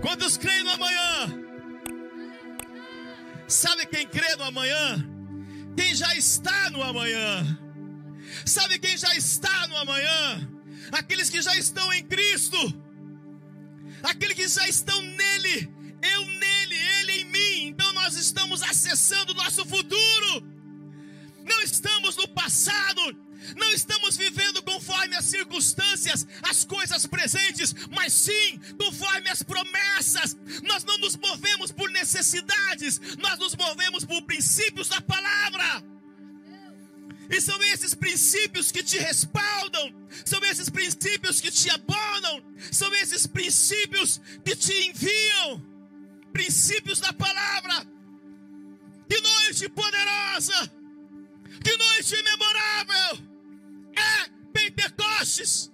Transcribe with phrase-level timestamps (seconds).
[0.00, 1.48] Quantos creem no amanhã?
[3.48, 5.04] Sabe quem crê no amanhã?
[5.76, 7.58] Quem já está no amanhã.
[8.44, 10.48] Sabe quem já está no amanhã?
[10.92, 12.58] Aqueles que já estão em Cristo.
[14.02, 15.72] Aqueles que já estão nele.
[16.02, 17.66] Eu nele, ele em mim.
[17.68, 20.46] Então nós estamos acessando o nosso futuro.
[21.44, 23.00] Não estamos no passado,
[23.56, 30.36] não estamos vivendo conforme as circunstâncias, as coisas presentes, mas sim conforme as promessas.
[30.62, 35.84] Nós não nos movemos por necessidades, nós nos movemos por princípios da palavra.
[37.30, 42.42] E são esses princípios que te respaldam, são esses princípios que te abonam,
[42.72, 45.62] são esses princípios que te enviam
[46.32, 47.86] princípios da palavra.
[49.08, 50.72] Que noite poderosa!
[51.62, 53.27] Que noite memorável!
[55.18, 55.70] Pentecostes.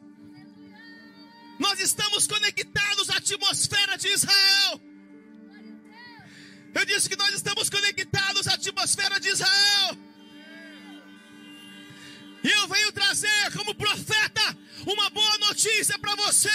[1.58, 4.80] Nós estamos conectados à atmosfera de Israel.
[6.74, 9.98] Eu disse que nós estamos conectados à atmosfera de Israel.
[12.42, 16.50] E eu venho trazer como profeta uma boa notícia para você.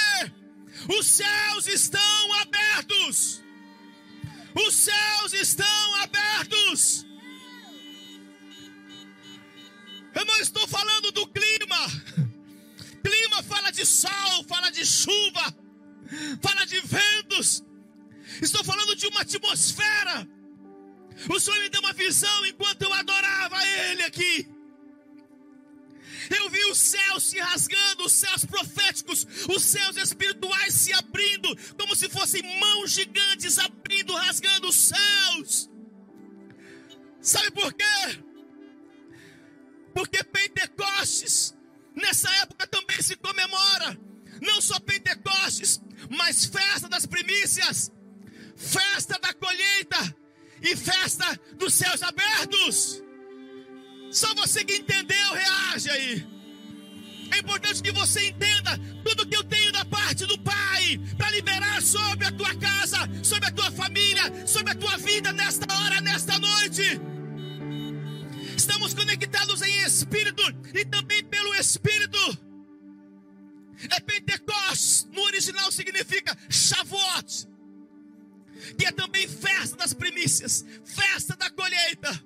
[0.99, 3.41] Os céus estão abertos.
[4.55, 7.05] Os céus estão abertos.
[10.13, 12.28] Eu não estou falando do clima.
[13.03, 15.55] Clima fala de sol, fala de chuva,
[16.41, 17.63] fala de ventos.
[18.41, 20.27] Estou falando de uma atmosfera.
[21.29, 24.47] O Senhor me deu uma visão enquanto eu adorava Ele aqui.
[26.29, 31.95] Eu vi os céus se rasgando, os céus proféticos, os céus espirituais se abrindo, como
[31.95, 35.69] se fossem mãos gigantes abrindo, rasgando os céus.
[37.21, 38.23] Sabe por quê?
[39.93, 40.58] Porque Pentecostes,
[41.99, 43.97] nessa época também se comemora,
[44.41, 47.91] não só Pentecostes, mas festa das primícias,
[48.55, 50.15] festa da colheita
[50.61, 53.03] e festa dos céus abertos.
[54.11, 56.27] Só você que entendeu, reage aí.
[57.31, 61.81] É importante que você entenda tudo que eu tenho da parte do Pai para liberar
[61.81, 66.39] sobre a tua casa, sobre a tua família, sobre a tua vida nesta hora, nesta
[66.39, 66.99] noite.
[68.69, 70.43] Estamos conectados em espírito
[70.75, 72.19] e também pelo espírito.
[73.89, 77.47] É Pentecostes, no original significa Shavuot,
[78.77, 82.23] que é também festa das primícias, festa da colheita.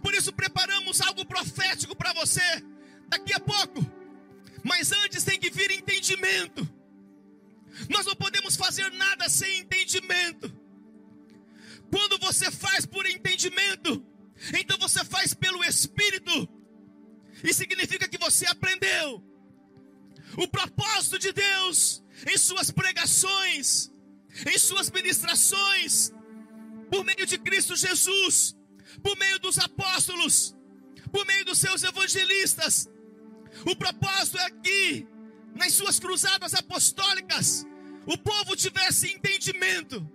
[0.00, 2.62] Por isso preparamos algo profético para você
[3.08, 3.84] daqui a pouco.
[4.62, 6.68] Mas antes tem que vir entendimento.
[7.88, 10.52] Nós não podemos fazer nada sem entendimento.
[11.90, 14.06] Quando você faz por entendimento,
[14.58, 16.48] então você faz pelo Espírito.
[17.42, 19.22] E significa que você aprendeu.
[20.36, 23.90] O propósito de Deus em suas pregações,
[24.46, 26.12] em suas ministrações,
[26.90, 28.56] por meio de Cristo Jesus,
[29.02, 30.54] por meio dos apóstolos,
[31.12, 32.88] por meio dos seus evangelistas.
[33.64, 35.06] O propósito é que,
[35.54, 37.66] nas suas cruzadas apostólicas,
[38.06, 40.06] o povo tivesse entendimento.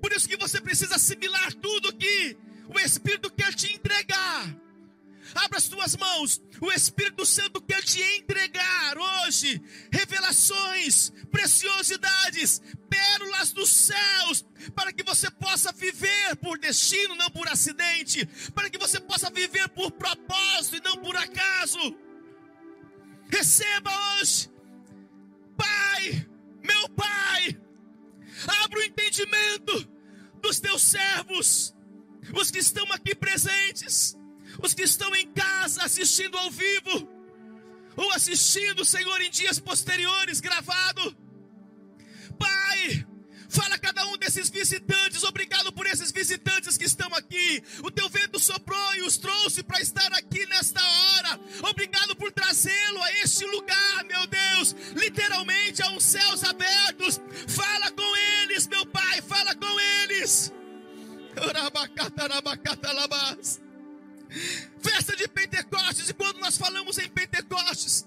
[0.00, 2.36] Por isso que você precisa assimilar tudo que
[2.68, 4.54] o Espírito quer te entregar.
[5.34, 6.40] Abra as tuas mãos.
[6.60, 9.62] O Espírito Santo quer te entregar hoje
[9.92, 18.26] revelações, preciosidades, pérolas dos céus, para que você possa viver por destino, não por acidente,
[18.54, 21.78] para que você possa viver por propósito e não por acaso.
[23.30, 24.50] Receba hoje,
[25.56, 26.26] Pai,
[26.62, 27.60] meu Pai,
[28.62, 29.88] abra o entendimento
[30.40, 31.74] dos teus servos,
[32.34, 34.18] os que estão aqui presentes
[34.62, 37.08] os que estão em casa assistindo ao vivo,
[37.96, 41.16] ou assistindo, Senhor, em dias posteriores, gravado.
[42.38, 43.04] Pai,
[43.48, 47.62] fala a cada um desses visitantes, obrigado por esses visitantes que estão aqui.
[47.82, 51.40] O teu vento soprou e os trouxe para estar aqui nesta hora.
[51.68, 57.20] Obrigado por trazê-lo a este lugar, meu Deus, literalmente a uns céus abertos.
[57.48, 60.52] Fala com eles, meu Pai, fala com eles.
[64.80, 68.06] Festa de Pentecostes, e quando nós falamos em Pentecostes,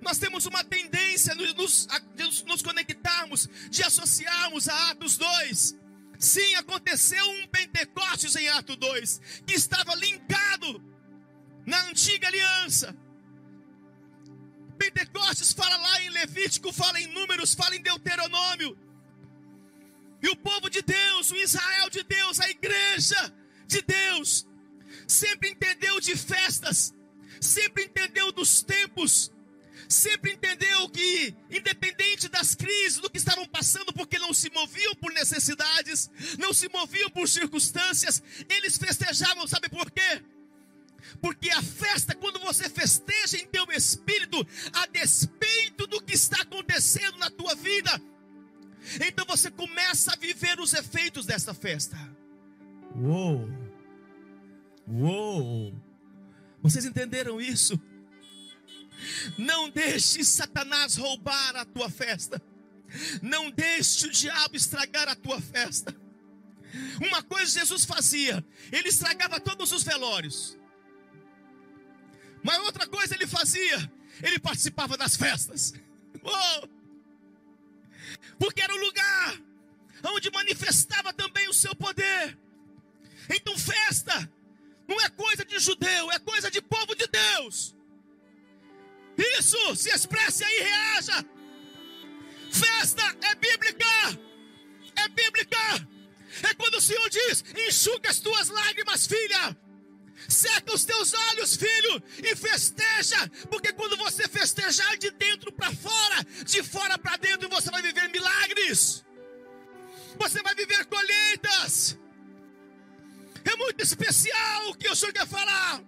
[0.00, 5.76] nós temos uma tendência de nos, de nos conectarmos, de associarmos a Atos 2.
[6.18, 10.82] Sim, aconteceu um Pentecostes em Atos 2, que estava linkado
[11.66, 12.96] na antiga aliança.
[14.78, 18.76] Pentecostes fala lá em Levítico, fala em Números, fala em Deuteronômio.
[20.26, 23.32] E o povo de Deus, o Israel de Deus, a igreja
[23.68, 24.44] de Deus,
[25.06, 26.92] sempre entendeu de festas,
[27.40, 29.30] sempre entendeu dos tempos,
[29.88, 35.12] sempre entendeu que, independente das crises, do que estavam passando, porque não se moviam por
[35.12, 40.24] necessidades, não se moviam por circunstâncias, eles festejavam, sabe por quê?
[41.20, 47.16] Porque a festa, quando você festeja em teu espírito, a despeito do que está acontecendo
[47.16, 48.02] na tua vida,
[49.06, 51.96] então você começa a viver os efeitos dessa festa.
[52.94, 53.48] Uou!
[54.88, 55.74] Uou!
[56.62, 57.80] Vocês entenderam isso?
[59.36, 62.40] Não deixe Satanás roubar a tua festa.
[63.20, 65.94] Não deixe o diabo estragar a tua festa.
[67.00, 70.58] Uma coisa Jesus fazia, ele estragava todos os velórios.
[72.42, 73.92] Mas outra coisa ele fazia,
[74.22, 75.74] ele participava das festas.
[76.22, 76.75] Oh!
[78.38, 79.40] Porque era o lugar
[80.04, 82.38] onde manifestava também o seu poder.
[83.28, 84.30] Então, festa
[84.86, 87.74] não é coisa de judeu, é coisa de povo de Deus.
[89.38, 91.24] Isso, se expresse aí, reaja.
[92.52, 93.86] Festa é bíblica,
[94.96, 95.88] é bíblica.
[96.42, 99.56] É quando o Senhor diz: enxuga as tuas lágrimas, filha.
[100.28, 106.26] Seca os teus olhos, filho, e festeja, porque quando você festejar de dentro para fora,
[106.44, 109.04] de fora para dentro, você vai viver milagres,
[110.18, 111.98] você vai viver colheitas.
[113.44, 115.82] É muito especial o que o Senhor quer falar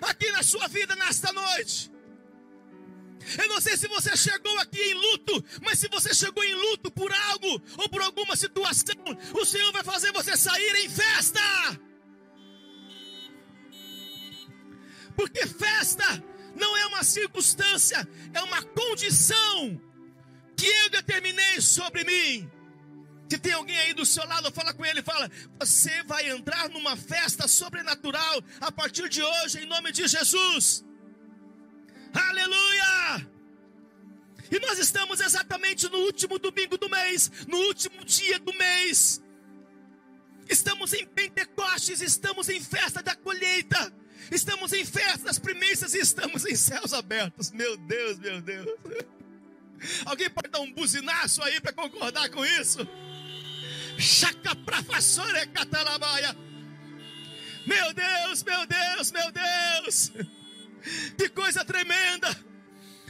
[0.00, 1.94] aqui na sua vida nesta noite.
[3.38, 6.90] Eu não sei se você chegou aqui em luto, mas se você chegou em luto
[6.90, 8.94] por algo ou por alguma situação,
[9.32, 11.40] o Senhor vai fazer você sair em festa.
[15.16, 16.22] Porque festa
[16.54, 19.80] não é uma circunstância, é uma condição
[20.56, 22.50] que eu determinei sobre mim.
[23.28, 26.96] Se tem alguém aí do seu lado, fala com ele, fala: você vai entrar numa
[26.96, 30.84] festa sobrenatural a partir de hoje, em nome de Jesus.
[32.12, 33.28] Aleluia!
[34.50, 39.22] E nós estamos exatamente no último domingo do mês, no último dia do mês.
[40.48, 43.92] Estamos em Pentecostes, estamos em festa da colheita,
[44.30, 47.50] estamos em festa das primícias e estamos em céus abertos.
[47.50, 48.66] Meu Deus, meu Deus.
[50.04, 52.86] Alguém pode dar um buzinaço aí para concordar com isso?
[53.98, 54.56] Chaca
[55.52, 56.36] catalabaia.
[57.66, 60.12] Meu Deus, meu Deus, meu Deus.
[61.16, 62.28] Que coisa tremenda!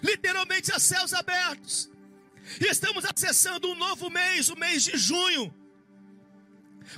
[0.02, 1.90] Literalmente a céus abertos.
[2.60, 5.52] E estamos acessando um novo mês, o mês de junho.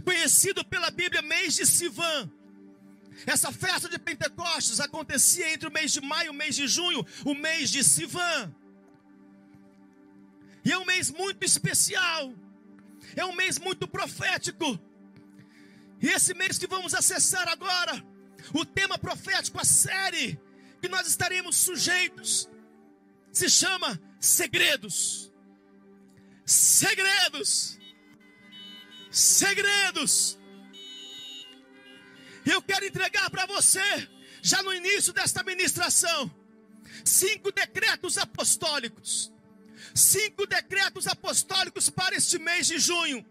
[0.04, 2.30] Conhecido pela Bíblia, mês de Sivan.
[3.24, 7.06] Essa festa de Pentecostes acontecia entre o mês de maio e o mês de junho,
[7.24, 8.54] o mês de Sivan.
[10.64, 12.34] E é um mês muito especial.
[13.14, 14.78] É um mês muito profético.
[16.02, 18.04] E esse mês que vamos acessar agora,
[18.52, 20.38] o tema profético, a série
[20.80, 22.48] que nós estaremos sujeitos
[23.32, 25.32] se chama segredos.
[26.44, 27.78] Segredos.
[29.10, 30.38] Segredos.
[32.46, 34.08] Eu quero entregar para você,
[34.40, 36.30] já no início desta ministração,
[37.04, 39.32] cinco decretos apostólicos.
[39.94, 43.24] Cinco decretos apostólicos para este mês de junho.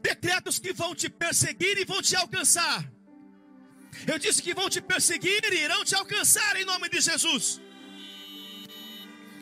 [0.00, 2.90] Decretos que vão te perseguir e vão te alcançar.
[4.06, 7.60] Eu disse que vão te perseguir e irão te alcançar em nome de Jesus.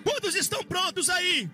[0.04, 1.50] Quantos estão prontos aí?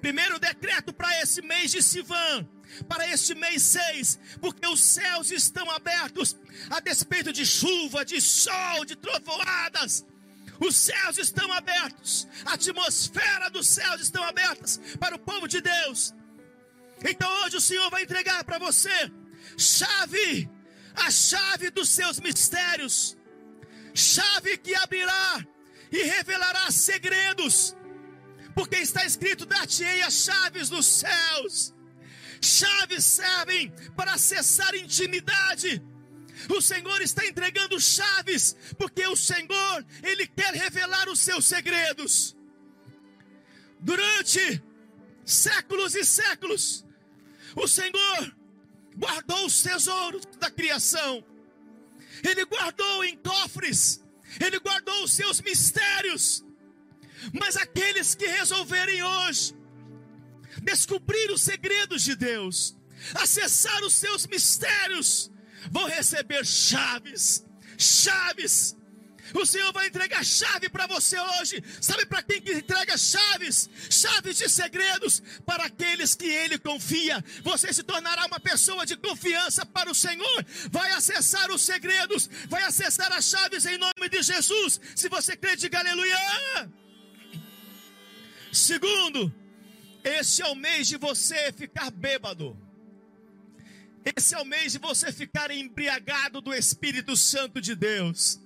[0.00, 2.48] Primeiro decreto para esse mês de Sivan,
[2.88, 6.36] para este mês 6, porque os céus estão abertos,
[6.70, 10.04] a despeito de chuva, de sol, de trovoadas.
[10.60, 16.14] Os céus estão abertos, a atmosfera dos céus estão abertas para o povo de Deus.
[17.04, 19.10] Então hoje o Senhor vai entregar para você
[19.56, 20.48] chave
[20.94, 23.16] a chave dos seus mistérios,
[23.94, 25.44] chave que abrirá
[25.90, 27.76] e revelará segredos,
[28.54, 31.74] porque está escrito: dar-te-ei as chaves dos céus.
[32.42, 35.80] Chaves servem para acessar intimidade.
[36.48, 42.36] O Senhor está entregando chaves, porque o Senhor, Ele quer revelar os seus segredos.
[43.78, 44.62] Durante
[45.24, 46.84] séculos e séculos,
[47.54, 48.36] o Senhor
[48.96, 51.24] guardou os tesouros da criação,
[52.24, 54.04] Ele guardou em cofres,
[54.40, 56.44] Ele guardou os seus mistérios.
[57.32, 59.54] Mas aqueles que resolverem hoje
[60.62, 62.76] descobrir os segredos de Deus,
[63.14, 65.30] acessar os seus mistérios,
[65.70, 67.44] vão receber chaves,
[67.76, 68.76] chaves
[69.34, 71.62] o Senhor vai entregar chave para você hoje.
[71.80, 73.68] Sabe para quem que entrega chaves?
[73.90, 77.24] Chaves de segredos para aqueles que Ele confia.
[77.42, 80.46] Você se tornará uma pessoa de confiança para o Senhor.
[80.70, 84.80] Vai acessar os segredos, vai acessar as chaves em nome de Jesus.
[84.94, 86.70] Se você crê, diga aleluia.
[88.52, 89.32] Segundo,
[90.04, 92.56] este é o mês de você ficar bêbado.
[94.04, 98.41] Esse é o mês de você ficar embriagado do Espírito Santo de Deus.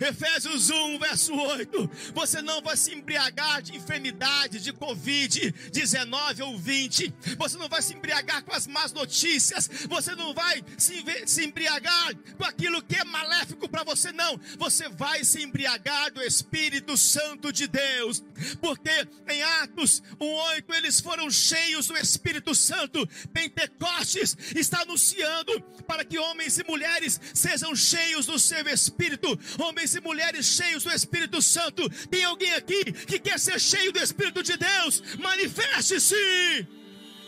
[0.00, 1.90] Efésios 1, verso 8.
[2.14, 7.14] Você não vai se embriagar de enfermidade, de Covid 19 ou 20.
[7.38, 9.68] Você não vai se embriagar com as más notícias.
[9.88, 14.38] Você não vai se, se embriagar com aquilo que é maléfico para você, não.
[14.58, 18.22] Você vai se embriagar do Espírito Santo de Deus.
[18.60, 23.06] Porque em Atos 1,8 eles foram cheios do Espírito Santo.
[23.32, 30.00] Pentecostes está anunciando para que homens e mulheres sejam cheios do seu Espírito homens e
[30.00, 31.88] mulheres cheios do Espírito Santo.
[32.08, 35.02] Tem alguém aqui que quer ser cheio do Espírito de Deus?
[35.18, 36.66] Manifeste-se!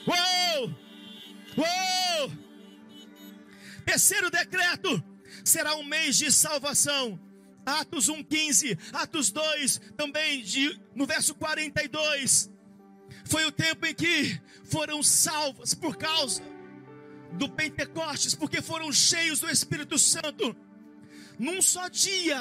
[0.06, 0.74] Uou!
[1.56, 2.32] Uou!
[3.86, 5.02] Terceiro decreto:
[5.44, 7.20] será um mês de salvação.
[7.64, 12.50] Atos 1,15, Atos 2, também de, no verso 42.
[13.24, 16.42] Foi o tempo em que foram salvos por causa
[17.32, 20.54] do Pentecostes, porque foram cheios do Espírito Santo.
[21.38, 22.40] Num só dia,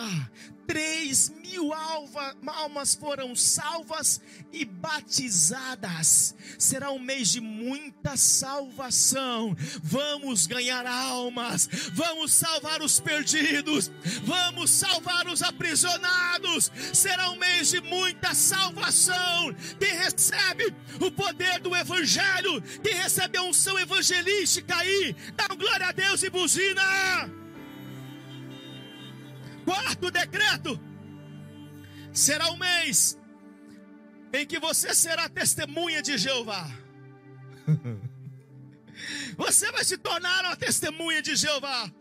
[0.68, 4.22] três mil alva, almas foram salvas
[4.52, 6.36] e batizadas.
[6.58, 9.56] Será um mês de muita salvação.
[9.82, 13.92] Vamos ganhar almas, vamos salvar os perdidos,
[14.24, 16.72] vamos salvar os aprisionados.
[16.94, 19.54] Será um mês de muita salvação.
[19.80, 25.92] Quem recebe o poder do Evangelho, quem recebe a unção evangelística aí, dá glória a
[25.92, 27.43] Deus e buzina.
[29.66, 30.80] Quarto decreto:
[32.12, 33.18] será o mês
[34.34, 36.70] em que você será testemunha de Jeová.
[39.36, 41.92] Você vai se tornar uma testemunha de Jeová.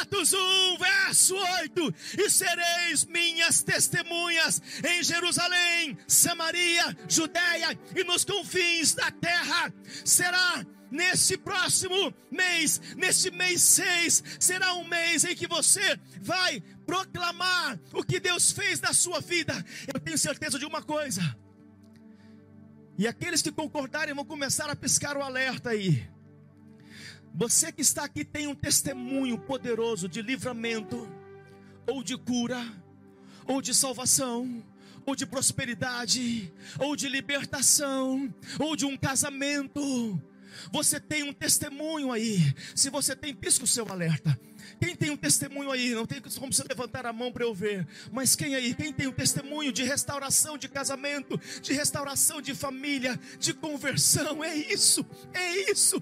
[0.00, 8.94] Atos 1, verso 8: E sereis minhas testemunhas em Jerusalém, Samaria, Judéia e nos confins
[8.94, 9.72] da terra.
[10.04, 17.78] Será nesse próximo mês, nesse mês 6, será um mês em que você vai proclamar
[17.92, 19.54] o que Deus fez na sua vida.
[19.92, 21.36] Eu tenho certeza de uma coisa.
[22.98, 26.06] E aqueles que concordarem vão começar a piscar o alerta aí.
[27.34, 31.08] Você que está aqui tem um testemunho poderoso de livramento,
[31.86, 32.60] ou de cura,
[33.46, 34.62] ou de salvação,
[35.06, 40.20] ou de prosperidade, ou de libertação, ou de um casamento.
[40.72, 42.54] Você tem um testemunho aí.
[42.74, 44.38] Se você tem, pisca o seu alerta.
[44.80, 45.94] Quem tem um testemunho aí?
[45.94, 47.86] Não tem como você levantar a mão para eu ver.
[48.10, 48.74] Mas quem aí?
[48.74, 54.42] Quem tem um testemunho de restauração de casamento, de restauração de família, de conversão?
[54.42, 56.00] É isso, é isso.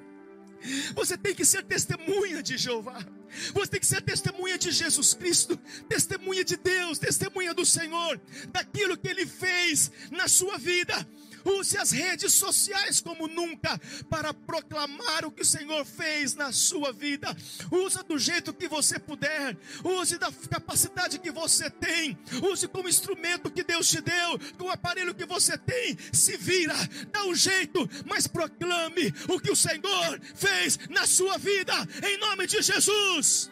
[0.95, 3.05] Você tem que ser testemunha de Jeová.
[3.53, 5.57] Você tem que ser testemunha de Jesus Cristo,
[5.89, 11.07] testemunha de Deus, testemunha do Senhor, daquilo que Ele fez na sua vida.
[11.45, 13.79] Use as redes sociais como nunca
[14.09, 17.35] para proclamar o que o Senhor fez na sua vida.
[17.71, 19.57] Use do jeito que você puder.
[19.85, 22.19] Use da capacidade que você tem.
[22.43, 25.97] Use como instrumento que Deus te deu, com o aparelho que você tem.
[26.13, 26.75] Se vira,
[27.13, 32.47] dá um jeito, mas proclame o que o Senhor fez na sua vida, em nome
[32.47, 33.51] de Jesus.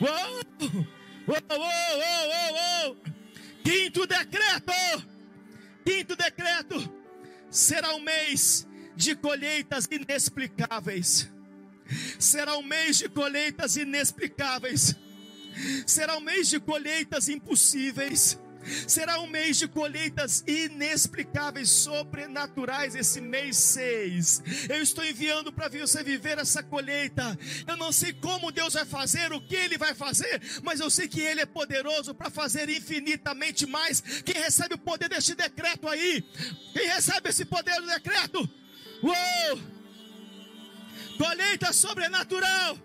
[0.00, 0.92] Uou!
[1.24, 2.96] Uou, uou, uou, uou.
[3.62, 4.72] Quinto decreto
[5.84, 6.76] Quinto decreto:
[7.50, 11.28] será um mês de colheitas inexplicáveis.
[12.18, 14.94] Será um mês de colheitas inexplicáveis.
[15.86, 18.38] Será um mês de colheitas impossíveis.
[18.86, 24.42] Será um mês de colheitas inexplicáveis, sobrenaturais, esse mês 6.
[24.68, 27.38] Eu estou enviando para você viver essa colheita.
[27.66, 31.08] Eu não sei como Deus vai fazer, o que Ele vai fazer, mas eu sei
[31.08, 34.00] que Ele é poderoso para fazer infinitamente mais.
[34.00, 36.22] Quem recebe o poder deste decreto aí?
[36.72, 38.48] Quem recebe esse poder do decreto?
[39.02, 39.60] Uou!
[41.18, 42.78] Colheita sobrenatural.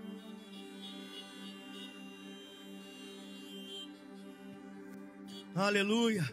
[5.57, 6.23] Aleluia.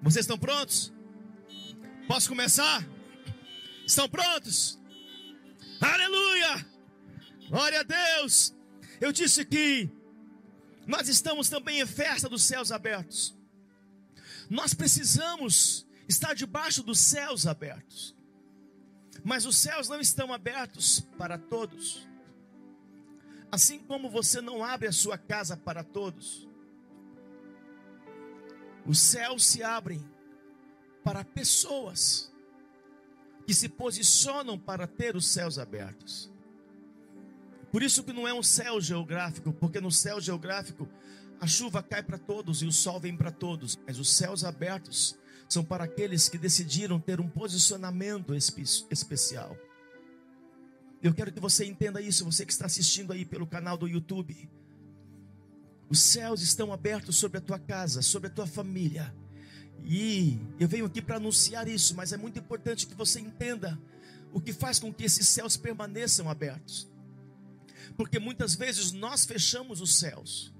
[0.00, 0.90] Vocês estão prontos?
[2.08, 2.82] Posso começar?
[3.86, 4.80] Estão prontos?
[5.78, 6.66] Aleluia!
[7.50, 8.56] Glória a Deus!
[8.98, 9.90] Eu disse que
[10.86, 13.36] nós estamos também em festa dos céus abertos.
[14.48, 18.16] Nós precisamos estar debaixo dos céus abertos.
[19.22, 22.08] Mas os céus não estão abertos para todos.
[23.52, 26.48] Assim como você não abre a sua casa para todos,
[28.86, 30.04] os céus se abrem
[31.02, 32.32] para pessoas
[33.46, 36.32] que se posicionam para ter os céus abertos.
[37.70, 40.88] Por isso que não é um céu geográfico, porque no céu geográfico
[41.40, 45.18] a chuva cai para todos e o sol vem para todos, mas os céus abertos
[45.48, 49.56] são para aqueles que decidiram ter um posicionamento especial.
[51.02, 54.48] Eu quero que você entenda isso, você que está assistindo aí pelo canal do YouTube.
[55.94, 59.14] Os céus estão abertos sobre a tua casa, sobre a tua família.
[59.84, 63.80] E eu venho aqui para anunciar isso, mas é muito importante que você entenda
[64.32, 66.90] o que faz com que esses céus permaneçam abertos.
[67.96, 70.52] Porque muitas vezes nós fechamos os céus.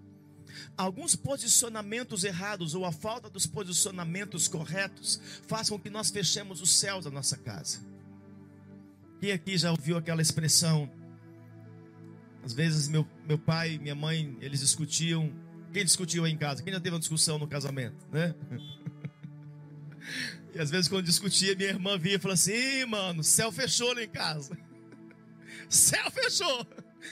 [0.77, 6.71] Alguns posicionamentos errados ou a falta dos posicionamentos corretos faz com que nós fechemos os
[6.71, 7.81] céus da nossa casa.
[9.19, 10.89] Quem aqui já ouviu aquela expressão?
[12.45, 15.33] Às vezes meu, meu pai minha mãe, eles discutiam.
[15.73, 16.63] Quem discutiu aí em casa?
[16.63, 18.35] Quem já teve uma discussão no casamento, né?
[20.55, 24.03] E às vezes quando discutia, minha irmã via e falava assim: mano, céu fechou lá
[24.05, 24.57] em casa.
[25.69, 26.67] Céu fechou.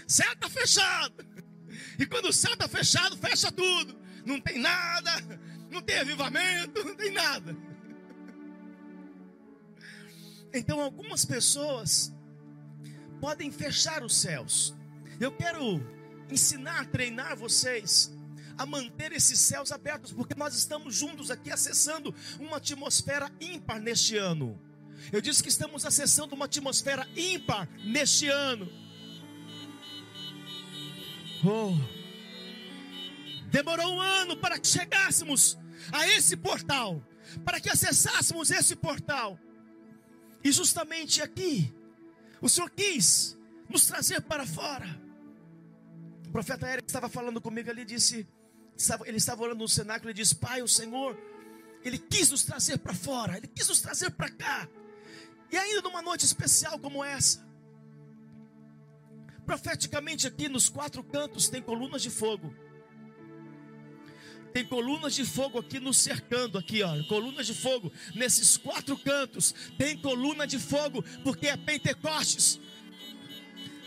[0.06, 1.24] Céu tá fechado.
[1.98, 3.98] E quando o céu tá fechado, fecha tudo.
[4.24, 5.10] Não tem nada,
[5.70, 7.56] não tem avivamento, não tem nada.
[10.54, 12.14] Então algumas pessoas
[13.20, 14.76] podem fechar os céus.
[15.20, 15.84] Eu quero
[16.30, 18.12] ensinar, treinar vocês
[18.56, 24.16] a manter esses céus abertos, porque nós estamos juntos aqui acessando uma atmosfera ímpar neste
[24.16, 24.60] ano.
[25.10, 28.70] Eu disse que estamos acessando uma atmosfera ímpar neste ano.
[31.44, 31.76] Oh.
[33.50, 35.58] Demorou um ano para que chegássemos
[35.92, 37.04] a esse portal,
[37.44, 39.38] para que acessássemos esse portal.
[40.44, 41.72] E justamente aqui,
[42.40, 43.36] o Senhor quis
[43.68, 45.01] nos trazer para fora.
[46.32, 48.26] O profeta Eric estava falando comigo ali, disse:
[49.04, 51.14] ele estava orando no cenáculo e disse: Pai, o Senhor,
[51.84, 54.66] Ele quis nos trazer para fora, Ele quis nos trazer para cá.
[55.50, 57.46] E ainda numa noite especial como essa,
[59.44, 62.56] profeticamente aqui nos quatro cantos tem colunas de fogo.
[64.54, 69.54] Tem colunas de fogo aqui nos cercando, aqui, ó, colunas de fogo nesses quatro cantos.
[69.76, 72.58] Tem coluna de fogo porque é Pentecostes.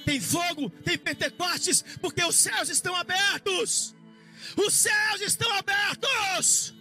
[0.06, 3.96] Tem fogo, tem Pentecostes porque os céus estão abertos.
[4.56, 6.76] Os céus estão abertos.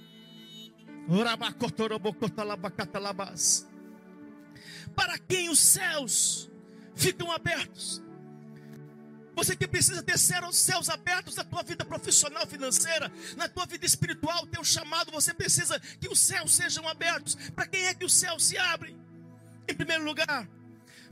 [4.94, 6.50] Para quem os céus
[6.94, 8.02] ficam abertos?
[9.34, 13.84] Você que precisa ter os céus abertos na tua vida profissional, financeira, na tua vida
[13.84, 17.34] espiritual, teu chamado, você precisa que os céus sejam abertos.
[17.54, 18.96] Para quem é que os céus se abrem?
[19.66, 20.48] Em primeiro lugar,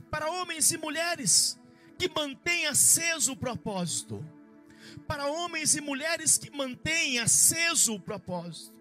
[0.09, 1.59] para homens e mulheres
[2.03, 4.25] que mantêm aceso o propósito
[5.07, 8.75] para homens e mulheres que mantêm aceso o propósito.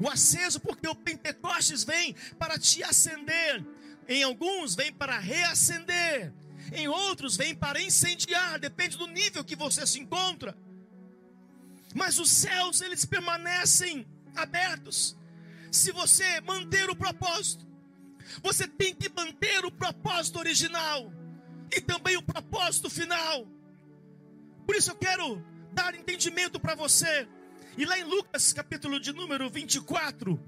[0.00, 3.64] O aceso, porque o Pentecostes vem para te acender,
[4.08, 6.32] em alguns vem para reacender,
[6.72, 10.58] em outros vem para incendiar, depende do nível que você se encontra.
[11.94, 15.16] Mas os céus, eles permanecem abertos.
[15.70, 17.64] Se você manter o propósito,
[18.42, 21.12] você tem que manter o propósito original
[21.72, 23.46] e também o propósito final.
[24.66, 27.28] Por isso eu quero dar entendimento para você.
[27.76, 30.40] E lá em Lucas, capítulo de número 24,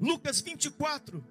[0.00, 1.24] Lucas 24,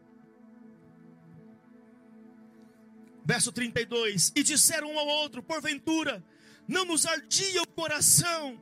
[3.25, 6.23] verso 32: E disseram um ao outro: Porventura,
[6.67, 8.61] não nos ardia o coração,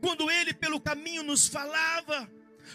[0.00, 2.30] quando ele pelo caminho nos falava,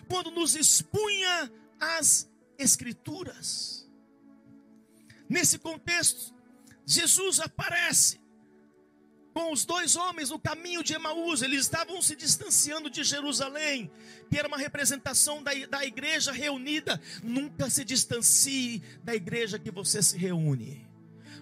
[0.08, 3.90] quando nos expunha as Escrituras.
[5.28, 6.35] Nesse contexto,
[6.86, 8.20] Jesus aparece
[9.36, 13.92] com os dois homens no caminho de Emaús, eles estavam se distanciando de Jerusalém,
[14.30, 17.02] que era uma representação da, da igreja reunida.
[17.22, 20.88] Nunca se distancie da igreja que você se reúne,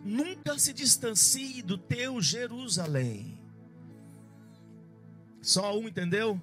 [0.03, 3.39] nunca se distancie do teu Jerusalém.
[5.39, 6.41] Só um entendeu?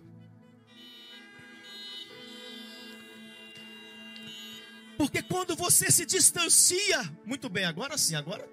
[4.97, 8.49] Porque quando você se distancia, muito bem, agora sim, agora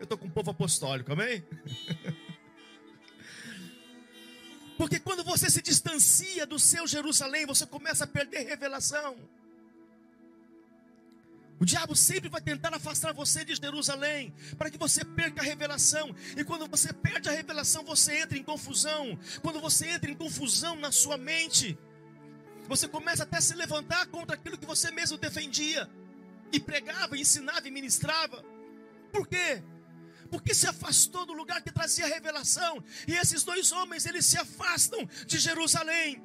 [0.00, 1.44] eu estou com o povo apostólico, amém?
[4.78, 9.14] Porque quando você se distancia do seu Jerusalém, você começa a perder revelação.
[11.58, 16.16] O diabo sempre vai tentar afastar você de Jerusalém, para que você perca a revelação.
[16.34, 19.18] E quando você perde a revelação, você entra em confusão.
[19.42, 21.78] Quando você entra em confusão na sua mente,
[22.66, 25.86] você começa até a se levantar contra aquilo que você mesmo defendia,
[26.50, 28.42] e pregava, ensinava e ministrava.
[29.12, 29.62] Por quê?
[30.30, 32.82] Porque se afastou do lugar que trazia revelação.
[33.06, 36.22] E esses dois homens, eles se afastam de Jerusalém.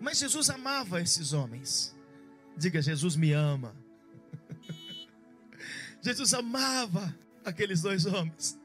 [0.00, 1.94] Mas Jesus amava esses homens.
[2.56, 3.76] Diga, Jesus me ama.
[6.02, 8.58] Jesus amava aqueles dois homens.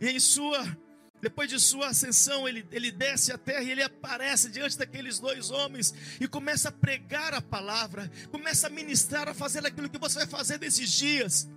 [0.00, 0.76] E em sua
[1.20, 5.50] Depois de sua ascensão, ele, ele desce à terra e ele aparece diante daqueles dois
[5.50, 10.18] homens e começa a pregar a palavra, começa a ministrar, a fazer aquilo que você
[10.18, 11.48] vai fazer nesses dias.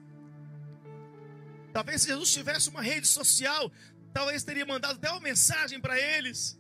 [1.77, 3.71] Talvez se Jesus tivesse uma rede social,
[4.11, 6.59] talvez teria mandado até uma mensagem para eles.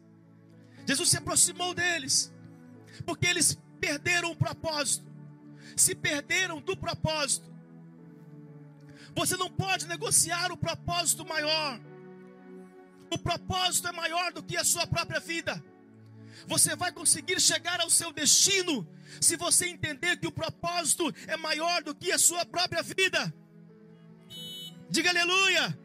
[0.85, 2.31] Jesus se aproximou deles,
[3.03, 5.11] porque eles perderam o propósito,
[5.75, 7.51] se perderam do propósito.
[9.15, 11.81] Você não pode negociar o propósito maior.
[13.09, 15.63] O propósito é maior do que a sua própria vida.
[16.45, 18.87] Você vai conseguir chegar ao seu destino
[19.19, 23.33] se você entender que o propósito é maior do que a sua própria vida.
[24.89, 25.77] Diga aleluia.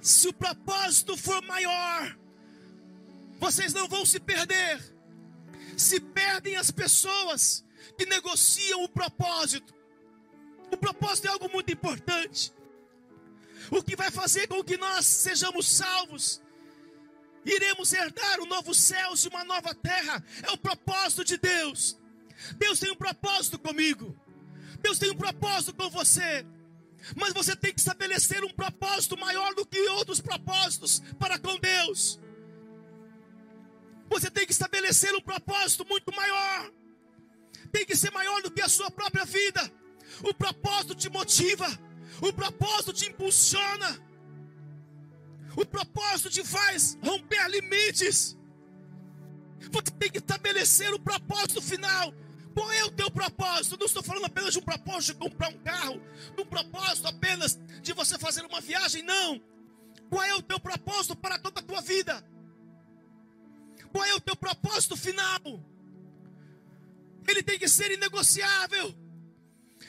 [0.00, 2.16] Se o propósito for maior,
[3.38, 4.80] vocês não vão se perder.
[5.76, 7.64] Se perdem as pessoas
[7.98, 9.74] que negociam o propósito.
[10.70, 12.52] O propósito é algo muito importante
[13.70, 16.42] o que vai fazer com que nós sejamos salvos.
[17.44, 20.22] Iremos herdar um novo céu e uma nova terra.
[20.42, 21.98] É o propósito de Deus.
[22.56, 24.16] Deus tem um propósito comigo.
[24.80, 26.44] Deus tem um propósito com você.
[27.14, 32.18] Mas você tem que estabelecer um propósito maior do que outros propósitos para com Deus.
[34.08, 36.72] Você tem que estabelecer um propósito muito maior.
[37.70, 39.72] Tem que ser maior do que a sua própria vida.
[40.22, 41.66] O propósito te motiva.
[42.20, 44.00] O propósito te impulsiona.
[45.56, 48.36] O propósito te faz romper limites.
[49.70, 52.12] Você tem que estabelecer o propósito final.
[52.56, 53.76] Qual é o teu propósito?
[53.78, 56.00] Não estou falando apenas de um propósito de comprar um carro,
[56.34, 59.38] de um propósito apenas de você fazer uma viagem, não.
[60.08, 62.26] Qual é o teu propósito para toda a tua vida?
[63.92, 65.38] Qual é o teu propósito final?
[67.28, 68.94] Ele tem que ser inegociável.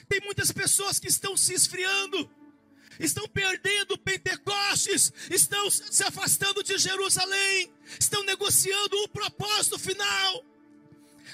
[0.10, 2.30] Tem muitas pessoas que estão se esfriando,
[3.00, 10.44] estão perdendo Pentecostes, estão se afastando de Jerusalém, estão negociando o propósito final.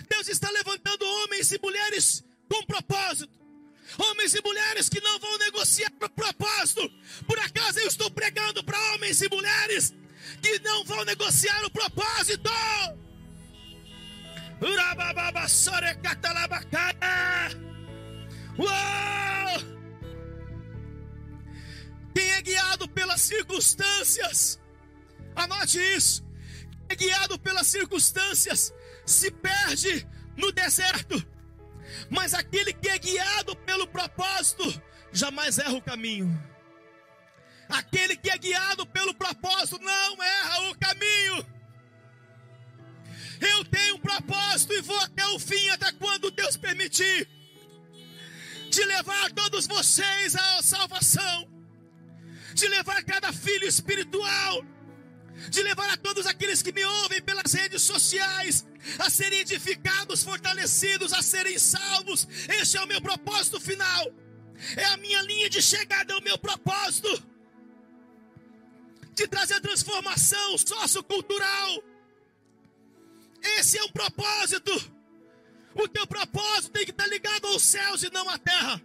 [0.09, 3.43] Deus está levantando homens e mulheres com propósito.
[3.97, 6.89] Homens e mulheres que não vão negociar o propósito.
[7.27, 9.93] Por acaso eu estou pregando para homens e mulheres
[10.41, 12.49] que não vão negociar o propósito.
[18.57, 19.59] Uau!
[22.15, 24.59] Quem é guiado pelas circunstâncias,
[25.35, 26.23] anote isso.
[26.87, 28.73] Quem é guiado pelas circunstâncias
[29.05, 31.25] se perde no deserto,
[32.09, 36.31] mas aquele que é guiado pelo propósito jamais erra o caminho.
[37.69, 41.45] Aquele que é guiado pelo propósito não erra o caminho.
[43.41, 47.27] Eu tenho um propósito e vou até o fim, até quando Deus permitir
[48.69, 51.47] de levar todos vocês à salvação,
[52.53, 54.65] de levar cada filho espiritual,
[55.49, 58.65] de levar a todos aqueles que me ouvem pelas redes sociais
[58.99, 62.27] a serem edificados, fortalecidos, a serem salvos.
[62.49, 64.11] Este é o meu propósito final,
[64.75, 67.23] é a minha linha de chegada, é o meu propósito
[69.13, 71.83] de trazer transformação sociocultural.
[73.57, 74.71] Esse é um propósito.
[75.75, 78.81] O teu propósito tem que estar ligado aos céus e não à terra.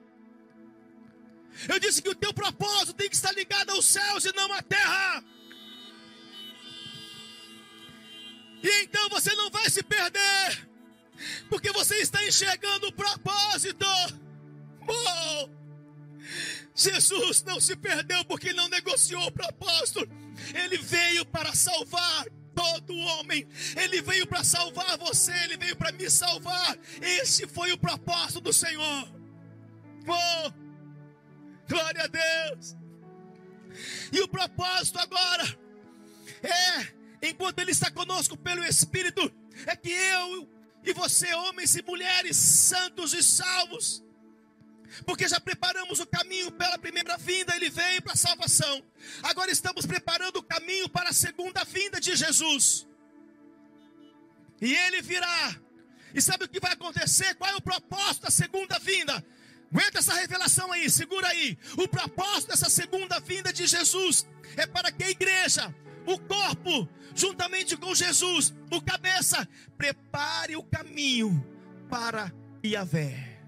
[1.69, 4.63] Eu disse que o teu propósito tem que estar ligado aos céus e não à
[4.63, 5.25] terra.
[8.63, 10.69] E então você não vai se perder,
[11.49, 13.87] porque você está enxergando o propósito.
[14.87, 15.49] Oh!
[16.75, 20.09] Jesus não se perdeu porque não negociou o propósito,
[20.55, 23.47] ele veio para salvar todo homem.
[23.77, 26.77] Ele veio para salvar você, ele veio para me salvar.
[27.01, 29.09] Esse foi o propósito do Senhor.
[30.07, 30.53] Oh,
[31.69, 32.77] glória a Deus.
[34.13, 35.45] E o propósito agora
[36.43, 39.33] é, enquanto Ele está conosco pelo Espírito,
[39.67, 40.49] é que eu
[40.85, 44.03] e você, homens e mulheres santos e salvos,
[45.05, 48.83] porque já preparamos o caminho pela primeira vinda, ele veio para a salvação.
[49.23, 52.87] Agora estamos preparando o caminho para a segunda vinda de Jesus.
[54.61, 55.57] E ele virá.
[56.15, 57.35] E sabe o que vai acontecer?
[57.35, 59.25] Qual é o propósito da segunda vinda?
[59.71, 61.59] Aguenta essa revelação aí, segura aí.
[61.77, 64.27] O propósito dessa segunda vinda de Jesus
[64.57, 65.75] é para que a igreja,
[66.09, 71.45] o corpo, juntamente com Jesus, o cabeça, prepare o caminho
[71.89, 72.33] para
[72.65, 73.39] Yahvé.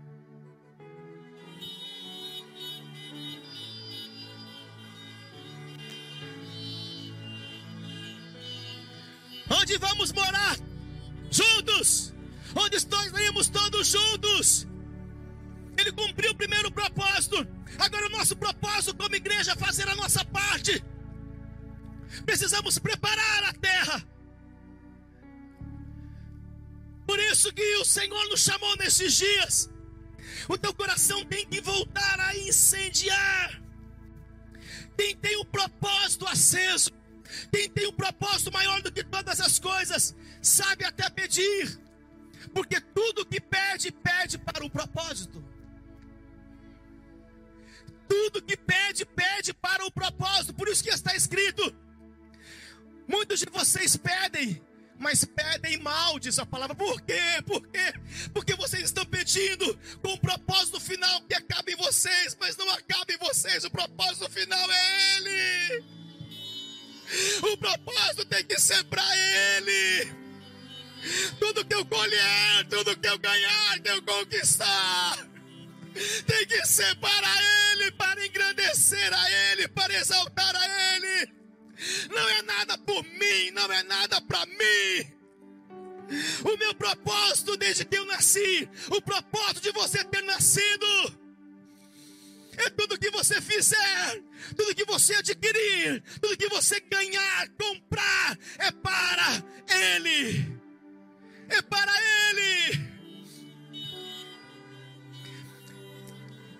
[9.50, 10.56] onde vamos morar
[11.30, 12.14] juntos,
[12.54, 14.66] onde estaremos todos juntos.
[15.76, 17.46] Ele cumpriu o primeiro propósito.
[17.78, 20.82] Agora o nosso propósito como igreja é fazer a nossa parte.
[22.24, 24.06] Precisamos preparar a terra.
[27.06, 29.70] Por isso que o Senhor nos chamou nesses dias.
[30.48, 33.60] O teu coração tem que voltar a incendiar.
[34.96, 36.92] Tem o um propósito aceso,
[37.50, 41.80] quem tem um propósito maior do que todas as coisas, sabe até pedir,
[42.52, 45.42] porque tudo que pede, pede para o propósito.
[48.08, 50.52] Tudo que pede, pede para o propósito.
[50.52, 51.74] Por isso que está escrito:
[53.10, 54.62] muitos de vocês pedem,
[54.98, 56.74] mas pedem mal, diz a palavra.
[56.74, 57.42] Por quê?
[57.44, 57.92] Por quê?
[58.32, 63.12] Porque vocês estão pedindo com o propósito final que acabe em vocês, mas não acaba
[63.12, 63.64] em vocês.
[63.64, 65.84] O propósito final é Ele.
[67.42, 70.12] O propósito tem que ser para Ele.
[71.40, 75.30] Tudo que eu colher, tudo que eu ganhar, que eu conquistar
[76.26, 81.39] tem que ser para Ele, para engrandecer a Ele, para exaltar a Ele.
[82.10, 85.20] Não é nada por mim, não é nada para mim.
[86.44, 90.86] O meu propósito desde que eu nasci, o propósito de você ter nascido,
[92.56, 94.22] é tudo que você fizer,
[94.56, 100.60] tudo que você adquirir, tudo que você ganhar, comprar, é para Ele.
[101.48, 101.92] É para
[102.30, 102.90] Ele.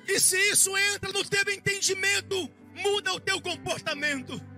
[0.09, 4.50] E se isso entra no teu entendimento, muda o teu comportamento.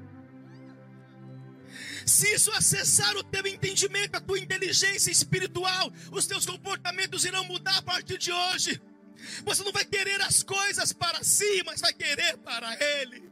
[2.07, 7.79] Se isso acessar o teu entendimento, a tua inteligência espiritual, os teus comportamentos irão mudar
[7.79, 8.81] a partir de hoje.
[9.45, 13.31] Você não vai querer as coisas para si, mas vai querer para Ele.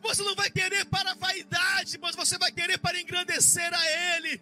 [0.00, 4.40] Você não vai querer para a vaidade, mas você vai querer para engrandecer a Ele.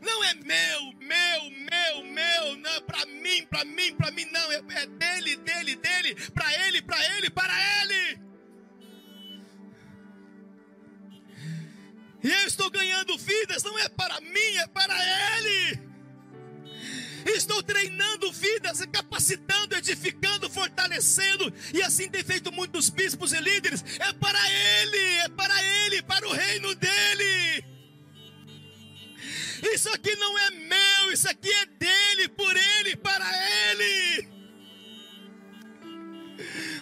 [0.00, 4.52] Não é meu, meu, meu, meu, não é para mim, para mim, para mim, não.
[4.52, 8.27] É, é dele, dele, dele, para ele, para ele, para ele.
[12.22, 14.94] E eu estou ganhando vidas, não é para mim, é para
[15.36, 15.88] ele.
[17.26, 23.84] Estou treinando vidas, capacitando, edificando, fortalecendo, e assim tem feito muitos bispos e líderes.
[23.98, 27.64] É para ele, é para ele, para o reino dele.
[29.72, 33.26] Isso aqui não é meu, isso aqui é dele, por ele, para
[33.70, 34.28] ele.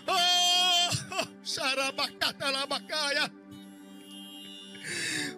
[0.07, 3.33] Oh, xarabacatalabacaia.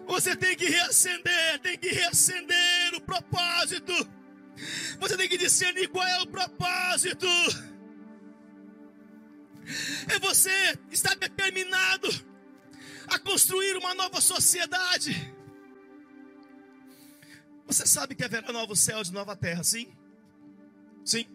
[0.07, 3.93] Você tem que reacender, tem que reacender o propósito.
[4.99, 7.27] Você tem que discernir qual é o propósito.
[10.13, 12.07] É você estar determinado
[13.07, 15.33] a construir uma nova sociedade.
[17.65, 19.91] Você sabe que haverá novos céus e nova terra, sim?
[21.05, 21.25] Sim.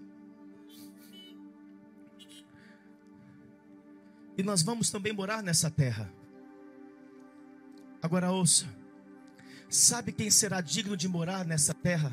[4.37, 6.12] E nós vamos também morar nessa terra.
[8.04, 8.66] Agora ouça:
[9.66, 12.12] sabe quem será digno de morar nessa terra?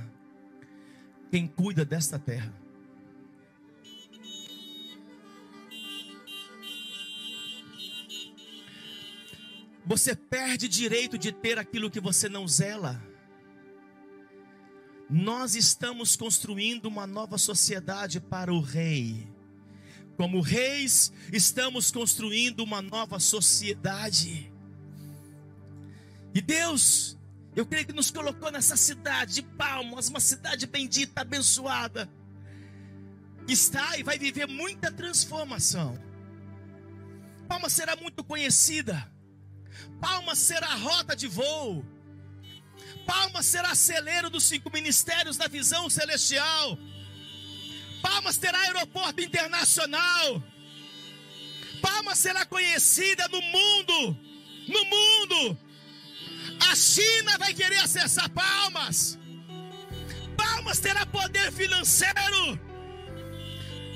[1.29, 2.53] Quem cuida desta terra.
[9.85, 13.03] Você perde direito de ter aquilo que você não zela.
[15.09, 19.27] Nós estamos construindo uma nova sociedade para o rei.
[20.15, 24.50] Como reis, estamos construindo uma nova sociedade.
[26.33, 27.17] E Deus,
[27.55, 32.09] eu creio que nos colocou nessa cidade de Palmas, uma cidade bendita, abençoada.
[33.47, 35.97] Está e vai viver muita transformação.
[37.47, 39.11] Palmas será muito conhecida.
[39.99, 41.85] Palmas será rota de voo.
[43.05, 46.77] Palmas será celeiro dos cinco ministérios da visão celestial.
[48.01, 50.41] Palmas terá aeroporto internacional.
[51.81, 54.17] Palmas será conhecida no mundo.
[54.67, 55.59] No mundo.
[56.69, 59.17] A China vai querer acessar Palmas.
[60.37, 62.59] Palmas terá poder financeiro.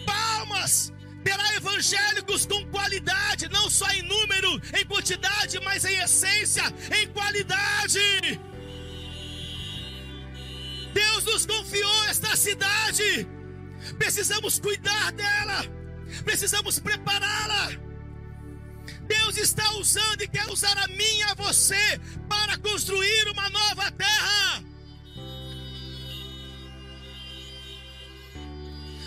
[0.06, 0.92] Palmas
[1.24, 6.64] terá evangélicos com qualidade, não só em número, em quantidade, mas em essência,
[6.96, 8.40] em qualidade.
[10.94, 13.28] Deus nos confiou esta cidade.
[13.98, 15.66] Precisamos cuidar dela.
[16.24, 17.85] Precisamos prepará-la.
[19.08, 23.92] Deus está usando e quer usar a mim e a você para construir uma nova
[23.92, 24.64] terra.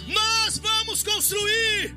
[0.07, 1.97] Nós vamos construir.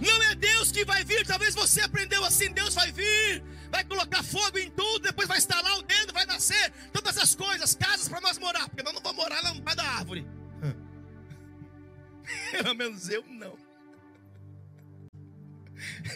[0.00, 1.26] Não é Deus que vai vir.
[1.26, 5.78] Talvez você aprendeu assim: Deus vai vir, vai colocar fogo em tudo, depois vai instalar
[5.78, 9.22] o dedo, vai nascer todas as coisas, casas para nós morar, porque nós não vamos
[9.22, 10.26] morar lá no pé da árvore.
[12.50, 13.69] Pelo menos eu não.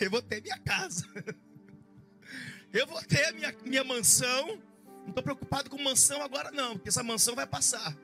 [0.00, 1.07] Eu vou ter minha casa.
[2.72, 4.61] Eu vou ter minha, minha mansão.
[5.03, 7.96] Não estou preocupado com mansão agora, não, porque essa mansão vai passar.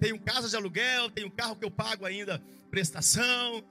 [0.00, 3.64] Tenho casa de aluguel, tenho carro que eu pago ainda, prestação.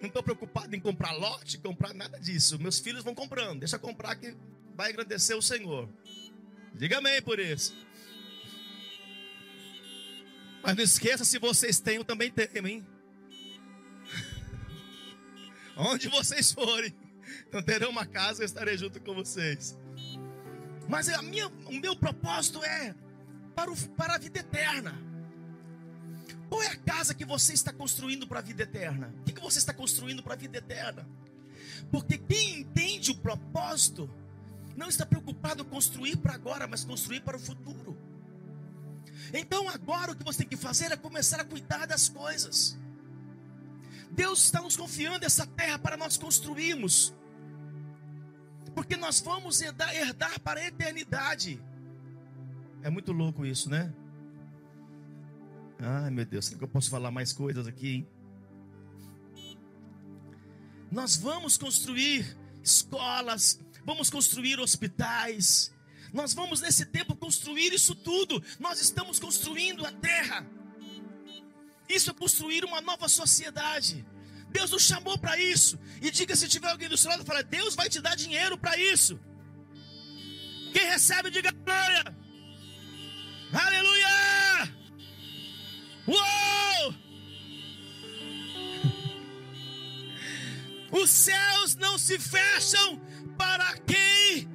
[0.00, 2.58] Não estou preocupado em comprar lote, comprar nada disso.
[2.58, 4.36] Meus filhos vão comprando, deixa comprar que
[4.74, 5.88] vai agradecer o Senhor.
[6.74, 7.74] Diga amém por isso.
[10.62, 12.86] Mas não esqueça, se vocês têm, eu também tenho, hein?
[15.76, 16.94] Onde vocês forem,
[17.48, 19.76] então terão uma casa, eu estarei junto com vocês.
[20.88, 22.94] Mas a minha, o meu propósito é
[23.54, 25.00] para, o, para a vida eterna.
[26.48, 29.12] Qual é a casa que você está construindo para a vida eterna?
[29.20, 31.08] O que, que você está construindo para a vida eterna?
[31.90, 34.08] Porque quem entende o propósito
[34.76, 37.96] não está preocupado em construir para agora, mas construir para o futuro.
[39.32, 42.76] Então agora o que você tem que fazer é começar a cuidar das coisas.
[44.14, 47.14] Deus está nos confiando essa terra para nós construirmos.
[48.74, 51.60] Porque nós vamos herdar, herdar para a eternidade.
[52.82, 53.92] É muito louco isso, né?
[55.78, 58.06] Ai meu Deus, será que eu posso falar mais coisas aqui?
[60.90, 65.74] Nós vamos construir escolas, vamos construir hospitais,
[66.12, 68.40] nós vamos nesse tempo construir isso tudo.
[68.60, 70.46] Nós estamos construindo a terra.
[71.88, 74.04] Isso é construir uma nova sociedade.
[74.48, 75.78] Deus nos chamou para isso.
[76.00, 78.78] E diga se tiver alguém do seu lado, fala: Deus vai te dar dinheiro para
[78.78, 79.18] isso.
[80.72, 82.16] Quem recebe, diga glória.
[83.52, 84.74] Aleluia!
[86.06, 86.94] Uou!
[91.02, 93.00] Os céus não se fecham
[93.36, 94.48] para quem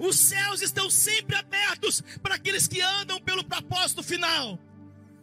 [0.00, 4.58] Os céus estão sempre abertos para aqueles que andam pelo propósito final.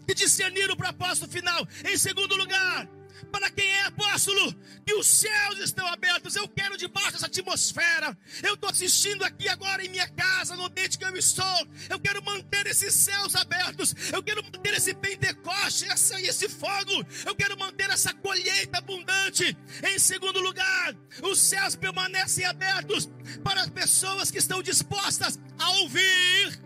[0.08, 1.68] E discernir o propósito final.
[1.84, 2.88] Em segundo lugar,
[3.32, 4.54] para quem é apóstolo,
[4.86, 6.36] que os céus estão abertos.
[6.36, 8.18] Eu quero debaixo dessa atmosfera.
[8.44, 11.68] Eu estou assistindo aqui agora em minha casa, no ambiente que eu estou.
[11.90, 13.94] Eu quero manter esses céus abertos.
[14.12, 17.06] Eu quero manter esse Pentecoste, esse, esse fogo.
[17.26, 19.58] Eu quero manter essa colheita abundante.
[19.84, 23.10] Em segundo lugar, os céus permanecem abertos
[23.44, 26.62] para as pessoas que estão dispostas a ouvir,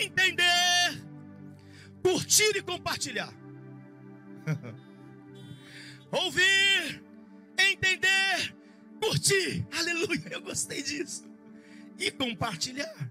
[0.00, 1.02] entender,
[2.02, 3.32] curtir e compartilhar.
[6.10, 7.02] Ouvir,
[7.58, 8.54] entender,
[9.00, 9.66] curtir.
[9.72, 11.24] Aleluia, eu gostei disso.
[11.98, 13.10] E compartilhar.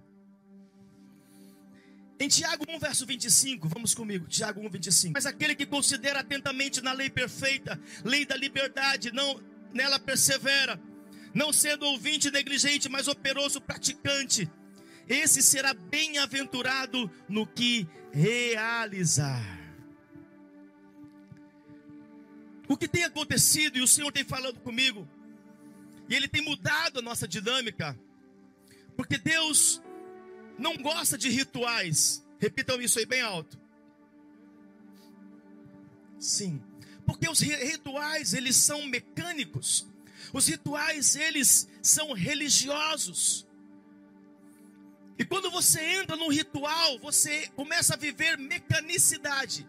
[2.17, 5.13] Em Tiago 1, verso 25, vamos comigo, Tiago 1, 25.
[5.13, 9.41] Mas aquele que considera atentamente na lei perfeita, lei da liberdade, não
[9.73, 10.79] nela persevera,
[11.33, 14.49] não sendo ouvinte negligente, mas operoso praticante,
[15.09, 19.64] esse será bem-aventurado no que realizar.
[22.67, 25.07] O que tem acontecido, e o Senhor tem falado comigo,
[26.09, 27.97] e Ele tem mudado a nossa dinâmica,
[28.95, 29.81] porque Deus
[30.57, 32.25] não gosta de rituais.
[32.39, 33.59] Repitam isso aí bem alto.
[36.19, 36.61] Sim,
[37.05, 39.87] porque os rituais eles são mecânicos.
[40.33, 43.45] Os rituais eles são religiosos.
[45.17, 49.67] E quando você entra no ritual, você começa a viver mecanicidade.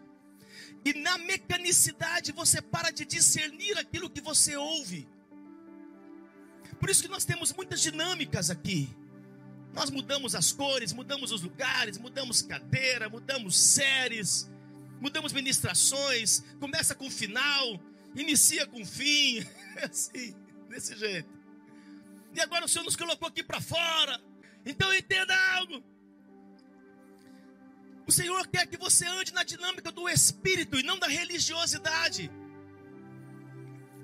[0.87, 5.09] E na mecanicidade você para de discernir aquilo que você ouve.
[6.79, 8.89] Por isso que nós temos muitas dinâmicas aqui.
[9.73, 14.49] Nós mudamos as cores, mudamos os lugares, mudamos cadeira, mudamos séries,
[15.01, 17.81] mudamos ministrações, começa com final,
[18.15, 19.45] inicia com fim,
[19.83, 20.37] assim,
[20.69, 21.29] desse jeito.
[22.33, 24.23] E agora o Senhor nos colocou aqui para fora.
[24.65, 25.83] Então entenda algo.
[28.07, 32.31] O Senhor quer que você ande na dinâmica do espírito e não da religiosidade.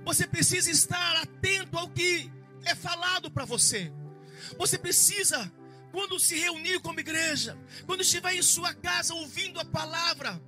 [0.05, 2.31] Você precisa estar atento ao que
[2.65, 3.93] é falado para você.
[4.59, 5.53] Você precisa,
[5.93, 10.43] quando se reunir como igreja, quando estiver em sua casa ouvindo a palavra,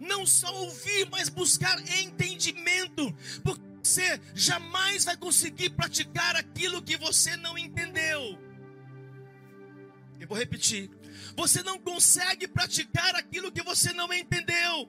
[0.00, 7.36] não só ouvir, mas buscar entendimento, porque você jamais vai conseguir praticar aquilo que você
[7.36, 8.38] não entendeu.
[10.18, 10.90] Eu vou repetir.
[11.34, 14.88] Você não consegue praticar aquilo que você não entendeu.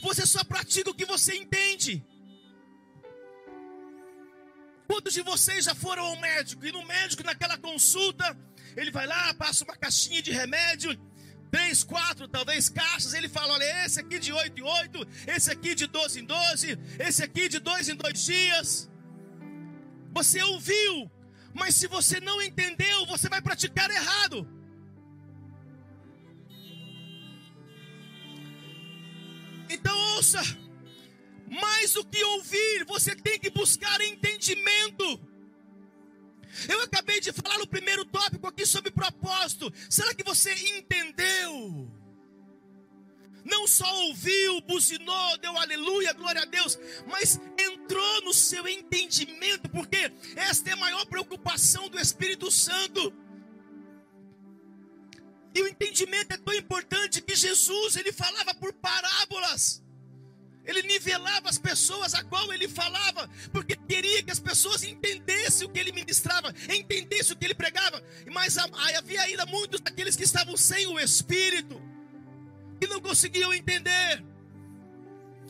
[0.00, 2.04] Você só pratica o que você entende.
[4.86, 6.66] Quantos de vocês já foram ao médico?
[6.66, 8.36] E no médico, naquela consulta,
[8.76, 10.98] ele vai lá, passa uma caixinha de remédio,
[11.50, 13.14] três, quatro, talvez caixas.
[13.14, 16.78] Ele fala: olha, esse aqui de oito em oito, esse aqui de doze em doze,
[16.98, 18.90] esse aqui de dois em dois dias.
[20.12, 21.10] Você ouviu,
[21.54, 24.46] mas se você não entendeu, você vai praticar errado.
[29.72, 30.40] Então ouça,
[31.52, 35.20] Mais do que ouvir, você tem que buscar entendimento.
[36.68, 39.72] Eu acabei de falar no primeiro tópico aqui sobre propósito.
[39.90, 41.90] Será que você entendeu?
[43.44, 50.12] Não só ouviu, buzinou, deu aleluia, glória a Deus, mas entrou no seu entendimento, porque
[50.36, 53.12] esta é a maior preocupação do Espírito Santo.
[55.54, 59.82] E o entendimento é tão importante que Jesus, ele falava por parábolas.
[60.64, 65.70] Ele nivelava as pessoas a qual ele falava, porque queria que as pessoas entendessem o
[65.70, 68.02] que ele ministrava, entendessem o que ele pregava.
[68.32, 71.82] Mas havia ainda muitos daqueles que estavam sem o Espírito,
[72.80, 74.24] que não conseguiam entender.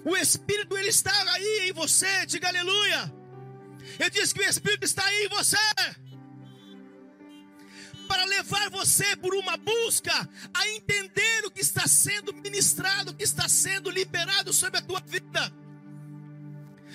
[0.05, 3.13] O Espírito ele está aí em você, diga aleluia.
[3.99, 5.59] Eu disse que o Espírito está aí em você
[8.23, 10.13] para levar você por uma busca
[10.55, 15.01] a entender o que está sendo ministrado, o que está sendo liberado sobre a tua
[15.01, 15.53] vida.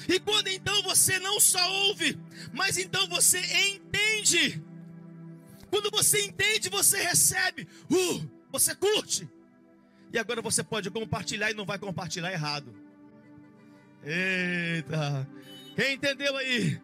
[0.08, 2.18] E quando então você não só ouve,
[2.54, 4.64] mas então você entende.
[5.70, 9.30] Quando você entende, você recebe, uh, você curte.
[10.14, 12.74] E agora você pode compartilhar e não vai compartilhar errado.
[14.02, 15.28] Eita!
[15.76, 16.80] Quem entendeu aí?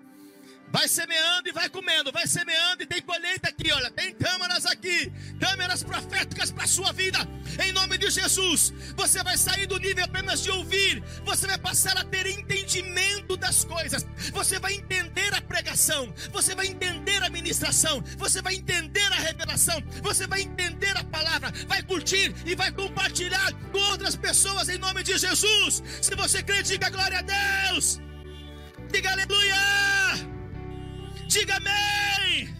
[0.73, 5.13] Vai semeando e vai comendo, vai semeando e tem colheita aqui, olha, tem câmeras aqui,
[5.39, 7.19] câmeras proféticas para a sua vida,
[7.63, 8.73] em nome de Jesus.
[8.97, 13.63] Você vai sair do nível apenas de ouvir, você vai passar a ter entendimento das
[13.63, 19.19] coisas, você vai entender a pregação, você vai entender a ministração, você vai entender a
[19.19, 24.79] revelação, você vai entender a palavra, vai curtir e vai compartilhar com outras pessoas em
[24.79, 25.83] nome de Jesus.
[26.01, 28.01] Se você crê, diga glória a Deus,
[28.91, 30.33] diga aleluia.
[31.33, 32.55] Diga amém.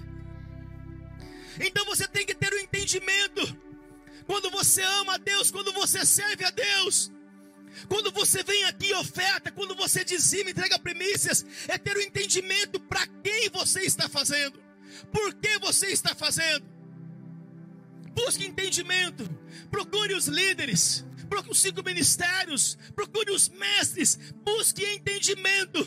[1.60, 3.42] Então você tem que ter o um entendimento.
[4.26, 7.12] Quando você ama a Deus, quando você serve a Deus,
[7.88, 12.02] quando você vem aqui e oferta, quando você dizima, entrega primícias, é ter o um
[12.02, 14.60] entendimento para quem você está fazendo,
[15.12, 16.66] por que você está fazendo.
[18.16, 19.30] Busque entendimento,
[19.70, 25.86] procure os líderes, procure os cinco ministérios, procure os mestres, busque entendimento.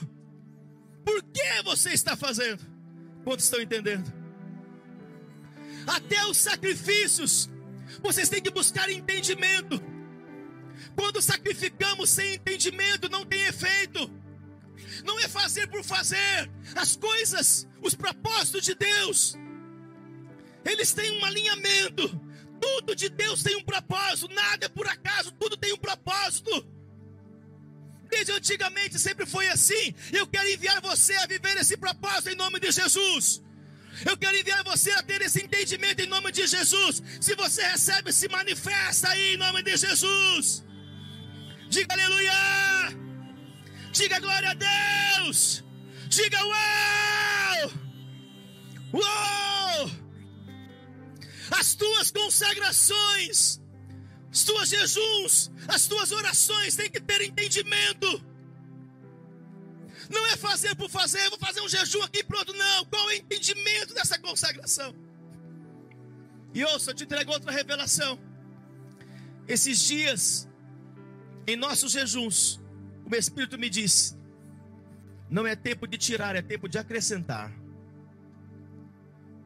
[1.04, 2.75] Por que você está fazendo?
[3.26, 4.14] Quantos estão entendendo?
[5.84, 7.50] Até os sacrifícios,
[8.00, 9.82] vocês têm que buscar entendimento.
[10.94, 14.08] Quando sacrificamos sem entendimento, não tem efeito.
[15.04, 16.48] Não é fazer por fazer.
[16.76, 19.34] As coisas, os propósitos de Deus,
[20.64, 22.08] eles têm um alinhamento.
[22.60, 26.64] Tudo de Deus tem um propósito, nada é por acaso, tudo tem um propósito.
[28.16, 29.94] Desde antigamente sempre foi assim.
[30.20, 33.42] Eu quero enviar você a viver esse propósito em nome de Jesus.
[34.10, 37.02] Eu quero enviar você a ter esse entendimento em nome de Jesus.
[37.20, 40.64] Se você recebe, se manifesta aí em nome de Jesus.
[41.68, 42.32] Diga aleluia.
[43.92, 45.62] Diga glória a Deus.
[46.08, 47.72] Diga uau.
[48.94, 49.90] Uau.
[51.50, 53.60] As tuas consagrações
[54.36, 58.08] os tuas jejuns, as tuas orações têm que ter entendimento.
[60.10, 62.84] Não é fazer por fazer, vou fazer um jejum aqui pronto, não.
[62.84, 64.94] Qual é o entendimento dessa consagração?
[66.52, 68.18] E ouça, eu te entrego outra revelação.
[69.48, 70.46] Esses dias,
[71.46, 72.60] em nossos jejuns,
[73.06, 74.18] o meu Espírito me diz:
[75.30, 77.50] não é tempo de tirar, é tempo de acrescentar.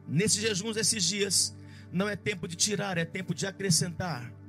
[0.05, 1.55] Nesses jejuns, esses dias,
[1.93, 4.40] não é tempo de tirar, é tempo de acrescentar.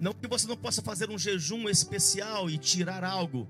[0.00, 3.48] Não que você não possa fazer um jejum especial e tirar algo,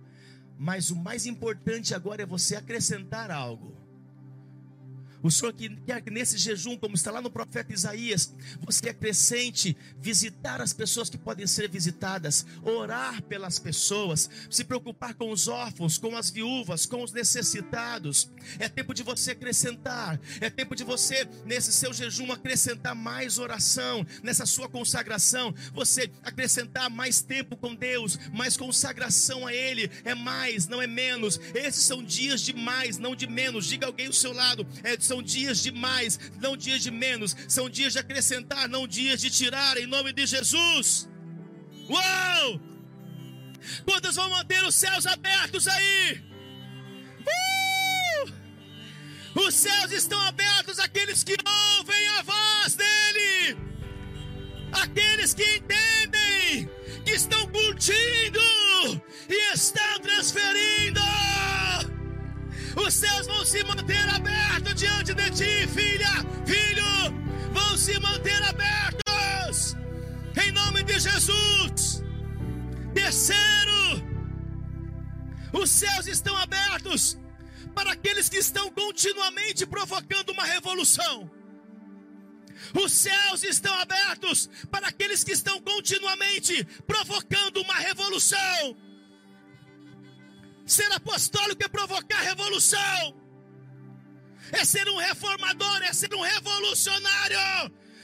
[0.59, 3.77] mas o mais importante agora é você acrescentar algo.
[5.23, 9.77] O Senhor que quer que nesse jejum, como está lá no profeta Isaías, você acrescente
[10.01, 15.99] visitar as pessoas que podem ser visitadas, orar pelas pessoas, se preocupar com os órfãos,
[15.99, 18.31] com as viúvas, com os necessitados.
[18.59, 24.07] É tempo de você acrescentar, é tempo de você, nesse seu jejum, acrescentar mais oração,
[24.23, 30.69] nessa sua consagração, você acrescentar mais tempo com Deus, mais consagração a Ele, é mais,
[30.69, 31.41] não é menos.
[31.55, 33.67] Esses são dias de mais, não de menos.
[33.67, 37.35] Diga alguém ao seu lado, é de são dias de mais, não dias de menos,
[37.49, 41.09] são dias de acrescentar, não dias de tirar, em nome de Jesus.
[41.89, 42.61] Uau!
[43.85, 46.23] Quantos vão manter os céus abertos aí?
[47.21, 48.33] Uh!
[49.47, 51.37] Os céus estão abertos àqueles que
[51.79, 53.57] ouvem a voz dEle,
[54.73, 56.69] aqueles que entendem,
[57.05, 58.41] que estão curtindo
[59.29, 61.01] e estão transferindo.
[62.87, 66.13] Os céus vão se manter abertos diante de ti, filha,
[66.47, 69.77] filho, vão se manter abertos,
[70.43, 72.03] em nome de Jesus.
[72.95, 74.09] Terceiro,
[75.53, 77.19] Os céus estão abertos
[77.75, 81.31] para aqueles que estão continuamente provocando uma revolução.
[82.75, 88.77] Os céus estão abertos para aqueles que estão continuamente provocando uma revolução.
[90.69, 93.17] Ser apostólico é provocar revolução,
[94.53, 97.39] é ser um reformador, é ser um revolucionário.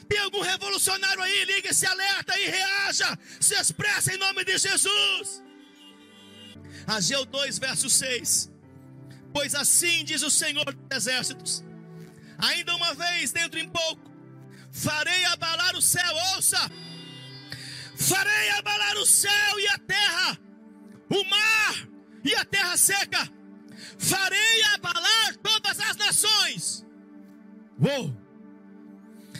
[0.09, 1.45] Tem algum revolucionário aí?
[1.45, 5.43] Liga esse alerta e reaja, se expressa em nome de Jesus.
[6.87, 8.51] Ageu 2, verso 6.
[9.31, 11.63] Pois assim diz o Senhor dos Exércitos:
[12.39, 14.11] ainda uma vez, dentro em pouco,
[14.73, 16.71] farei abalar o céu, ouça,
[17.95, 20.39] farei abalar o céu e a terra,
[21.11, 21.94] o mar
[22.25, 23.31] e a terra seca,
[23.99, 26.87] farei abalar todas as nações.
[27.79, 28.17] Uou!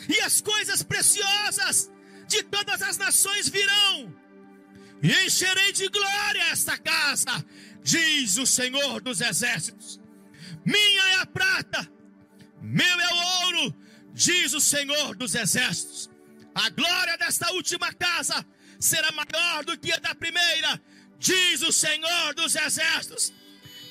[0.07, 1.91] E as coisas preciosas
[2.27, 4.13] de todas as nações virão,
[5.01, 7.45] e encherei de glória esta casa,
[7.83, 9.99] diz o Senhor dos Exércitos.
[10.65, 11.87] Minha é a prata,
[12.61, 13.75] meu é o ouro,
[14.13, 16.09] diz o Senhor dos Exércitos.
[16.53, 18.45] A glória desta última casa
[18.79, 20.81] será maior do que a da primeira,
[21.19, 23.33] diz o Senhor dos Exércitos.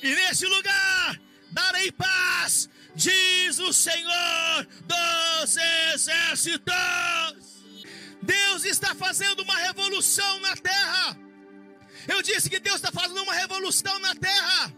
[0.02, 1.20] E nesse lugar
[1.50, 5.56] darei paz, diz o Senhor dos
[5.92, 6.74] Exércitos.
[8.22, 11.16] Deus está fazendo uma revolução na terra.
[12.06, 14.72] Eu disse que Deus está fazendo uma revolução na terra.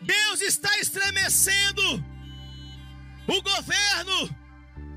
[0.00, 1.82] Deus está estremecendo
[3.26, 4.36] o governo,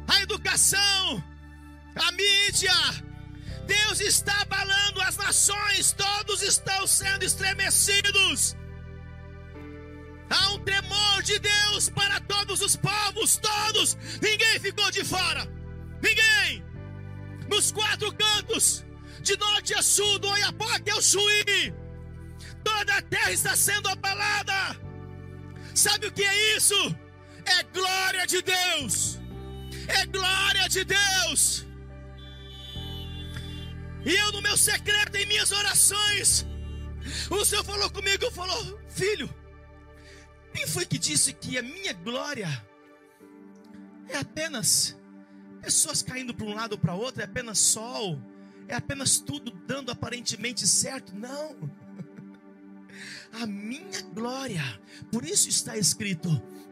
[0.07, 1.23] a educação,
[1.95, 2.73] a mídia.
[3.65, 8.55] Deus está abalando as nações, todos estão sendo estremecidos.
[10.29, 13.95] Há um tremor de Deus para todos os povos, todos.
[14.21, 15.47] Ninguém ficou de fora.
[16.01, 16.63] Ninguém.
[17.49, 18.83] Nos quatro cantos,
[19.21, 21.73] de norte a sul, do Oiapoque ao Chuí,
[22.63, 24.77] toda a terra está sendo abalada.
[25.75, 26.95] Sabe o que é isso?
[27.45, 29.19] É glória de Deus.
[29.87, 31.65] É glória de Deus.
[34.05, 36.45] E eu, no meu secreto, em minhas orações,
[37.29, 39.33] o Senhor falou comigo, falou, filho,
[40.53, 42.47] quem foi que disse que a minha glória
[44.09, 44.97] é apenas
[45.61, 48.21] pessoas caindo para um lado ou para outro, é apenas sol,
[48.67, 51.15] é apenas tudo dando aparentemente certo?
[51.15, 51.71] Não.
[53.33, 54.63] A minha glória,
[55.11, 56.29] por isso está escrito: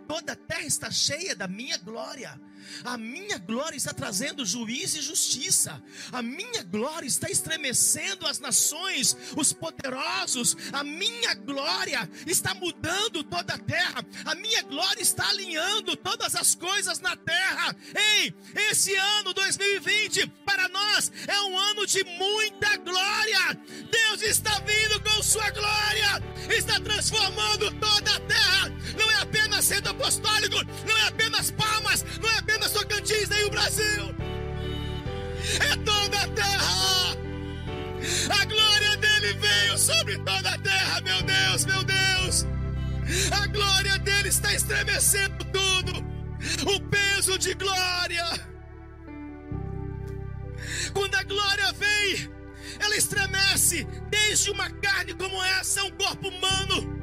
[0.07, 2.39] toda a terra está cheia da minha glória.
[2.84, 5.82] A minha glória está trazendo juízo e justiça.
[6.12, 10.55] A minha glória está estremecendo as nações, os poderosos.
[10.72, 14.05] A minha glória está mudando toda a terra.
[14.26, 17.76] A minha glória está alinhando todas as coisas na terra.
[18.18, 18.34] Ei,
[18.70, 23.57] esse ano 2020 para nós é um ano de muita glória.
[23.89, 26.20] Deus está vindo com sua glória,
[26.58, 28.72] está transformando toda a terra.
[28.97, 30.56] Não é apenas sendo apostólico,
[30.88, 34.16] não é apenas palmas, não é apenas Tocantins, nem o Brasil.
[35.60, 37.18] É toda a terra.
[38.41, 42.45] A glória dele veio sobre toda a terra, meu Deus, meu Deus.
[43.32, 46.12] A glória dele está estremecendo tudo.
[46.66, 48.26] O peso de glória.
[50.93, 52.30] Quando a glória vem,
[52.91, 56.99] ela estremece desde uma carne como essa, um corpo humano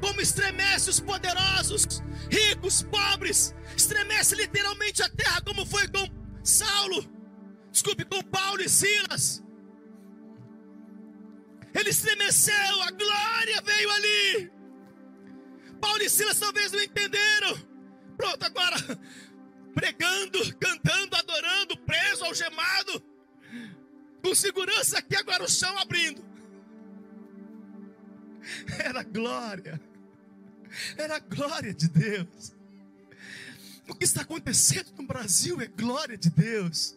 [0.00, 6.08] como estremece os poderosos, ricos, pobres, estremece literalmente a terra, como foi com
[6.42, 7.04] Saulo,
[7.70, 9.44] desculpe, com Paulo e Silas.
[11.74, 14.52] Ele estremeceu, a glória veio ali.
[15.82, 17.58] Paulo e Silas talvez não entenderam.
[18.16, 18.76] Pronto, agora
[19.74, 23.04] pregando, cantando, adorando, preso, algemado,
[24.20, 26.24] com segurança aqui, agora o chão abrindo.
[28.78, 29.80] Era glória.
[30.96, 32.52] Era glória de Deus.
[33.88, 36.96] O que está acontecendo no Brasil é glória de Deus.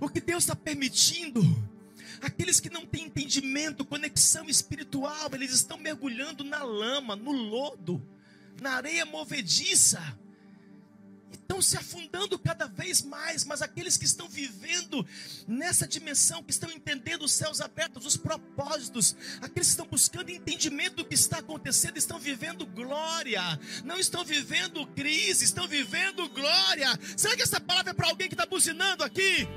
[0.00, 1.40] O que Deus está permitindo,
[2.20, 8.06] aqueles que não têm entendimento, conexão espiritual, eles estão mergulhando na lama, no lodo,
[8.60, 10.00] na areia movediça
[11.32, 15.06] estão se afundando cada vez mais, mas aqueles que estão vivendo
[15.46, 20.96] nessa dimensão, que estão entendendo os céus abertos, os propósitos, aqueles que estão buscando entendimento
[20.96, 23.42] do que está acontecendo, estão vivendo glória,
[23.84, 26.88] não estão vivendo crise, estão vivendo glória.
[27.16, 29.48] Será que essa palavra é para alguém que está buzinando aqui?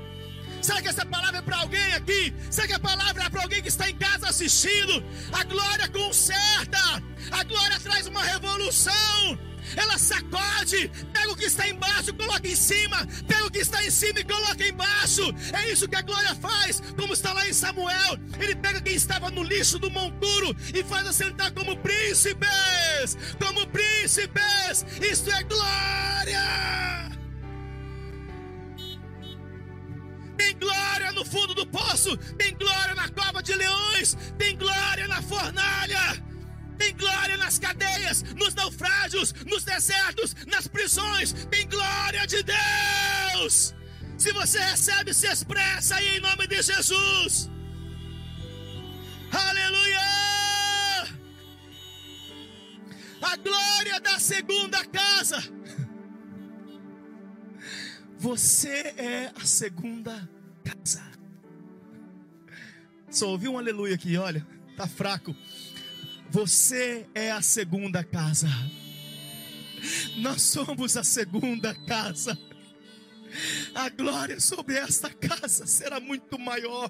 [0.62, 2.34] Será que essa palavra é para alguém aqui?
[2.50, 5.02] Será que a palavra é para alguém que está em casa assistindo?
[5.32, 6.78] A glória conserta,
[7.30, 9.38] a glória traz uma revolução,
[9.76, 13.90] ela sacode, pega o que está embaixo, coloca em cima, pega o que está em
[13.90, 15.22] cima e coloca embaixo.
[15.52, 18.18] É isso que a glória faz, como está lá em Samuel.
[18.38, 24.84] Ele pega quem estava no lixo do monturo e faz assentar como príncipes, como príncipes.
[25.00, 27.10] Isto é glória.
[30.36, 35.20] Tem glória no fundo do poço, tem glória na cova de leões, tem glória na
[35.20, 36.29] fornalha
[36.80, 43.74] tem glória nas cadeias, nos naufrágios, nos desertos, nas prisões, tem glória de Deus.
[44.16, 47.50] Se você recebe, se expressa aí em nome de Jesus.
[49.30, 50.00] Aleluia!
[53.20, 55.38] A glória da segunda casa.
[58.18, 60.28] Você é a segunda
[60.64, 61.02] casa.
[63.10, 64.46] Só ouvi um aleluia aqui, olha,
[64.78, 65.36] tá fraco.
[66.30, 68.46] Você é a segunda casa.
[70.18, 72.38] Nós somos a segunda casa.
[73.74, 76.88] A glória sobre esta casa será muito maior.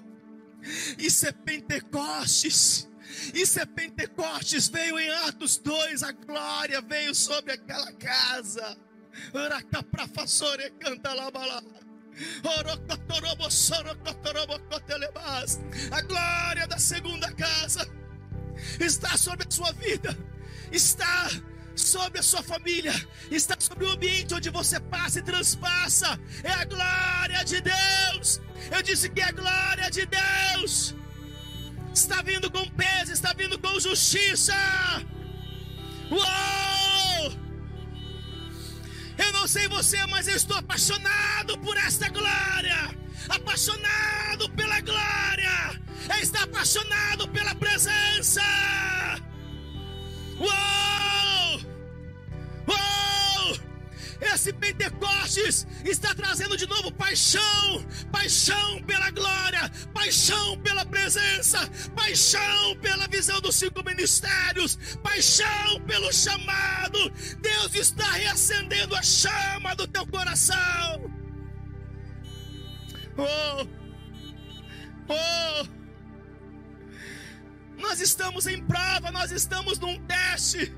[0.95, 2.87] Isso é Pentecostes.
[3.33, 4.69] Isso é Pentecostes.
[4.69, 6.03] Veio em Atos 2.
[6.03, 8.77] A glória veio sobre aquela casa.
[15.91, 18.00] A glória da segunda casa
[18.79, 20.17] está sobre a sua vida,
[20.71, 21.29] está
[21.75, 22.93] sobre a sua família,
[23.29, 26.19] está sobre o ambiente onde você passa e transpassa.
[26.43, 28.41] É a glória de Deus.
[28.71, 30.95] Eu disse que é a glória de Deus.
[31.93, 34.53] Está vindo com peso, está vindo com justiça.
[36.09, 36.80] Uou!
[39.17, 42.95] Eu não sei você, mas eu estou apaixonado por esta glória.
[43.29, 48.41] Apaixonado pela glória é estar apaixonado pela presença.
[50.39, 50.90] Uou!
[54.33, 61.59] Esse Pentecostes está trazendo de novo paixão, paixão pela glória, paixão pela presença,
[61.93, 67.11] paixão pela visão dos cinco ministérios, paixão pelo chamado.
[67.41, 71.11] Deus está reacendendo a chama do teu coração.
[73.17, 73.67] Oh!
[75.09, 75.67] Oh!
[77.77, 80.73] Nós estamos em prova, nós estamos num teste.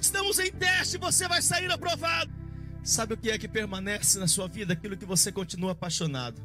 [0.00, 2.41] Estamos em teste, você vai sair aprovado.
[2.82, 4.72] Sabe o que é que permanece na sua vida?
[4.72, 6.42] Aquilo que você continua apaixonado.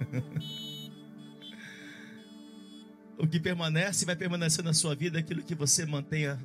[3.18, 6.38] o que permanece vai permanecer na sua vida aquilo que você mantenha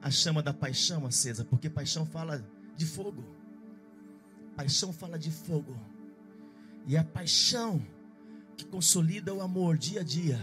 [0.00, 2.42] a chama da paixão acesa, porque paixão fala
[2.74, 3.22] de fogo.
[4.56, 5.78] Paixão fala de fogo.
[6.86, 7.84] E é a paixão
[8.56, 10.40] que consolida o amor dia a dia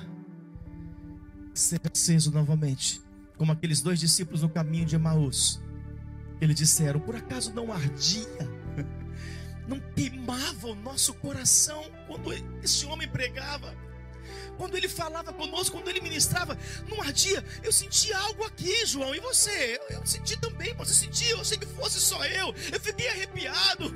[1.54, 3.02] ser aceso novamente,
[3.38, 5.60] como aqueles dois discípulos no caminho de Emaús.
[6.42, 8.28] Eles disseram: Por acaso não ardia,
[9.68, 12.34] não queimava o nosso coração quando
[12.64, 13.76] esse homem pregava?
[14.58, 16.58] Quando ele falava conosco, quando ele ministrava,
[16.90, 17.44] não ardia.
[17.64, 19.80] Eu sentia algo aqui, João, e você?
[19.90, 22.54] Eu, eu senti também, você sentia, eu sei que fosse só eu.
[22.72, 23.96] Eu fiquei arrepiado.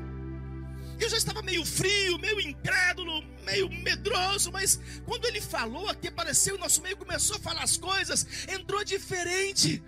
[1.00, 6.56] Eu já estava meio frio, meio incrédulo, meio medroso, mas quando ele falou aqui, apareceu,
[6.56, 9.84] o nosso meio começou a falar as coisas, entrou diferente.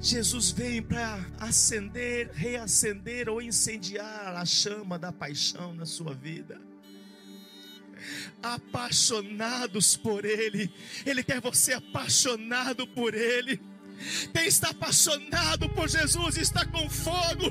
[0.00, 6.60] Jesus veio para acender, reacender ou incendiar a chama da paixão na sua vida.
[8.40, 10.72] Apaixonados por Ele,
[11.04, 13.60] Ele quer você apaixonado por Ele.
[14.32, 17.50] Quem está apaixonado por Jesus está com fogo.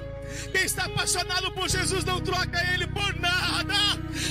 [0.53, 3.75] Quem está apaixonado por Jesus não troca ele por nada,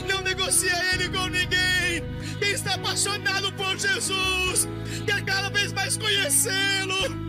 [0.08, 2.02] não negocia ele com ninguém.
[2.38, 4.66] Quem está apaixonado por Jesus
[5.04, 7.25] quer cada vez mais conhecê-lo.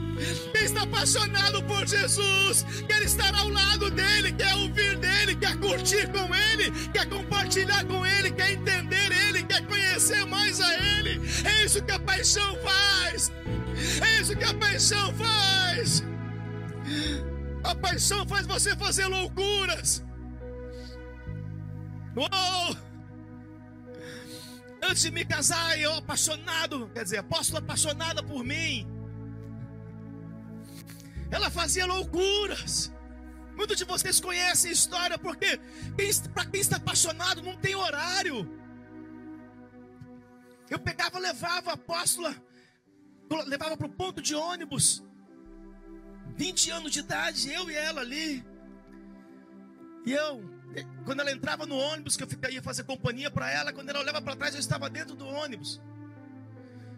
[0.55, 6.33] Está apaixonado por Jesus, quer estar ao lado dele, quer ouvir dele, quer curtir com
[6.33, 11.21] ele, quer compartilhar com ele, quer entender ele, quer conhecer mais a ele.
[11.45, 13.31] É isso que a paixão faz.
[14.01, 16.03] É isso que a paixão faz.
[17.63, 20.03] A paixão faz você fazer loucuras.
[22.15, 22.75] Oh!
[24.81, 28.96] Antes de me casar, eu apaixonado, quer dizer, apóstolo apaixonada por mim.
[31.29, 32.91] Ela fazia loucuras.
[33.55, 35.59] Muitos de vocês conhecem a história, porque
[36.33, 38.47] para quem está apaixonado não tem horário.
[40.69, 42.35] Eu pegava, levava a apóstola
[43.45, 45.03] levava para o ponto de ônibus.
[46.35, 48.45] 20 anos de idade, eu e ela ali.
[50.05, 50.41] E eu,
[51.03, 54.21] quando ela entrava no ônibus, que eu ia fazer companhia para ela, quando ela olhava
[54.21, 55.81] para trás, eu estava dentro do ônibus.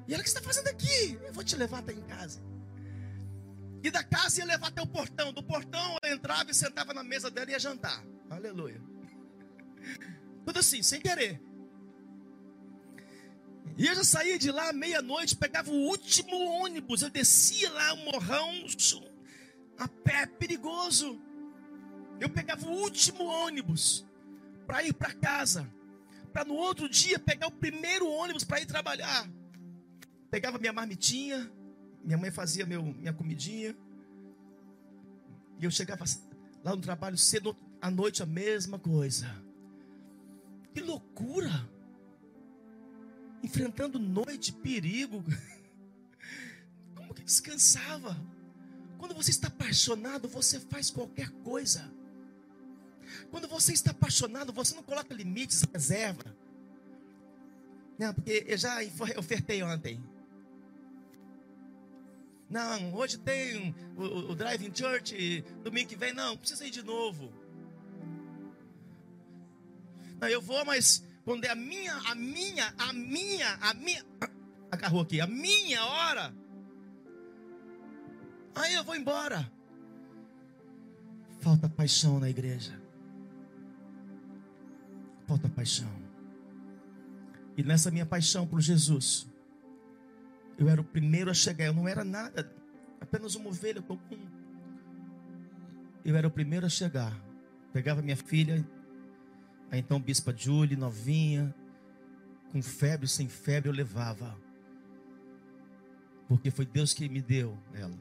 [0.07, 1.19] E ela, o que você está fazendo aqui?
[1.23, 2.41] Eu vou te levar até em casa.
[3.84, 5.32] E da casa ia levar até o portão.
[5.32, 8.03] Do portão eu entrava e sentava na mesa dela e ia jantar.
[8.30, 8.82] Aleluia.
[10.45, 11.41] Tudo assim, sem querer.
[13.77, 17.01] E eu já saía de lá meia-noite, pegava o último ônibus.
[17.01, 18.65] Eu descia lá o morrão
[19.77, 21.21] a pé, perigoso.
[22.19, 24.05] Eu pegava o último ônibus
[24.67, 25.71] para ir para casa.
[26.34, 29.30] Para no outro dia pegar o primeiro ônibus para ir trabalhar.
[30.30, 31.49] Pegava minha marmitinha,
[32.03, 33.75] minha mãe fazia meu, minha comidinha.
[35.59, 36.05] E eu chegava
[36.63, 39.27] lá no trabalho cedo, à noite a mesma coisa.
[40.73, 41.69] Que loucura!
[43.43, 45.23] Enfrentando noite, perigo.
[46.95, 48.17] Como que descansava?
[48.97, 51.91] Quando você está apaixonado, você faz qualquer coisa.
[53.31, 56.35] Quando você está apaixonado, você não coloca limites, reserva.
[57.97, 58.77] Não, porque eu já
[59.17, 60.01] ofertei ontem.
[62.49, 67.31] Não, hoje tem o, o, Driving Church, domingo que vem, não, precisa ir de novo.
[70.19, 74.03] Não, eu vou, mas quando é a minha, a minha, a minha, a minha,
[74.71, 76.33] agarrou aqui, a minha hora,
[78.55, 79.51] aí eu vou embora.
[81.39, 82.81] Falta paixão na igreja.
[85.27, 85.87] Falta paixão.
[87.55, 89.28] E nessa minha paixão por Jesus,
[90.60, 92.51] eu era o primeiro a chegar, eu não era nada,
[92.99, 94.28] apenas uma ovelha comum.
[96.03, 97.18] Eu era o primeiro a chegar.
[97.72, 98.68] Pegava minha filha,
[99.72, 101.55] a então bispa Julie, novinha,
[102.51, 104.36] com febre, sem febre, eu levava.
[106.28, 107.97] Porque foi Deus que me deu ela.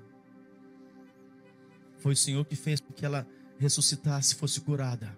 [1.98, 3.26] Foi o Senhor que fez com que ela
[3.58, 5.16] ressuscitasse, fosse curada.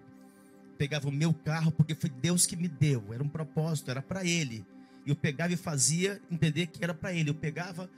[0.77, 3.13] Pegava o meu carro, porque foi Deus que me deu.
[3.13, 4.65] Era um propósito, era para Ele.
[5.05, 7.29] Eu pegava e fazia entender que era para ele.
[7.29, 7.89] Eu pegava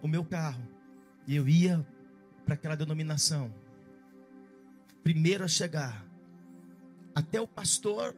[0.00, 0.62] o meu carro
[1.26, 1.86] e eu ia
[2.44, 3.52] para aquela denominação.
[5.02, 6.04] Primeiro a chegar.
[7.14, 8.16] Até o pastor,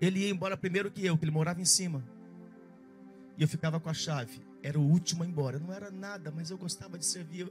[0.00, 2.02] ele ia embora primeiro que eu, que ele morava em cima.
[3.38, 4.40] E eu ficava com a chave.
[4.62, 5.58] Era o último a ir embora.
[5.58, 7.50] Não era nada, mas eu gostava de servir.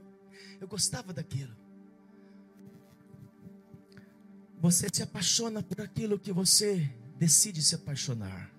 [0.60, 1.54] Eu gostava daquilo.
[4.60, 6.88] Você se apaixona por aquilo que você
[7.18, 8.51] decide se apaixonar.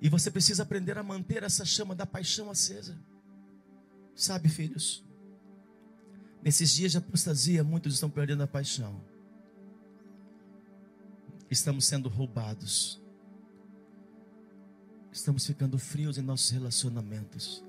[0.00, 2.98] E você precisa aprender a manter essa chama da paixão acesa.
[4.14, 5.04] Sabe, filhos?
[6.42, 9.00] Nesses dias de apostasia, muitos estão perdendo a paixão.
[11.50, 13.00] Estamos sendo roubados.
[15.12, 17.64] Estamos ficando frios em nossos relacionamentos.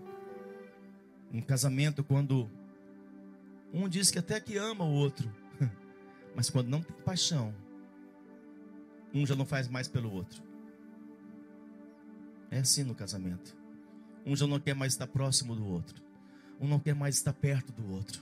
[1.32, 2.50] Um casamento, quando
[3.74, 5.34] um diz que até que ama o outro,
[6.36, 7.54] mas quando não tem paixão,
[9.14, 10.47] um já não faz mais pelo outro.
[12.50, 13.56] É assim no casamento.
[14.26, 16.02] Um já não quer mais estar próximo do outro.
[16.60, 18.22] Um não quer mais estar perto do outro.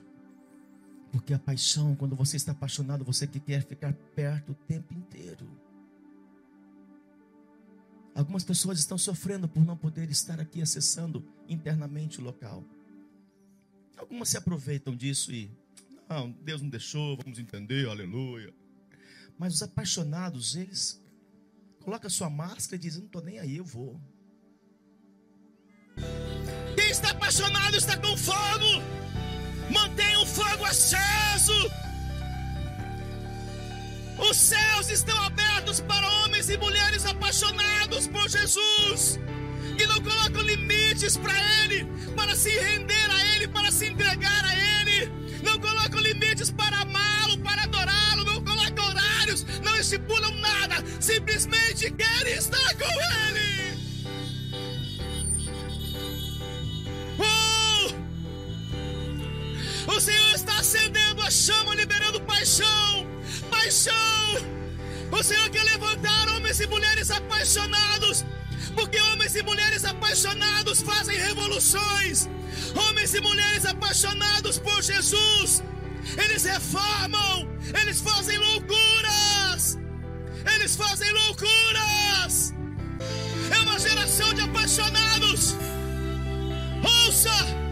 [1.12, 5.48] Porque a paixão, quando você está apaixonado, você que quer ficar perto o tempo inteiro.
[8.14, 12.64] Algumas pessoas estão sofrendo por não poder estar aqui acessando internamente o local.
[13.98, 15.50] Algumas se aproveitam disso e,
[16.10, 18.54] não, Deus não deixou, vamos entender, aleluia.
[19.38, 21.02] Mas os apaixonados, eles
[21.82, 24.00] colocam a sua máscara e dizem: não estou nem aí, eu vou.
[27.06, 28.82] Está apaixonado está com fogo.
[29.70, 31.72] Mantenha o fogo aceso.
[34.18, 39.20] Os céus estão abertos para homens e mulheres apaixonados por Jesus,
[39.78, 41.86] que não colocam limites para Ele,
[42.16, 45.06] para se render a Ele, para se entregar a Ele,
[45.44, 52.34] não colocam limites para amá-lo, para adorá-lo, não colocam horários, não estipulam nada, simplesmente querem
[52.34, 52.90] estar com
[53.30, 53.55] Ele.
[59.96, 63.08] O Senhor está acendendo a chama, liberando paixão.
[63.50, 63.94] Paixão.
[65.10, 68.26] O Senhor quer levantar homens e mulheres apaixonados.
[68.76, 72.28] Porque homens e mulheres apaixonados fazem revoluções.
[72.76, 75.64] Homens e mulheres apaixonados por Jesus.
[76.18, 77.50] Eles reformam.
[77.82, 79.78] Eles fazem loucuras.
[80.56, 82.54] Eles fazem loucuras.
[83.50, 85.56] É uma geração de apaixonados.
[86.84, 87.65] Ouça.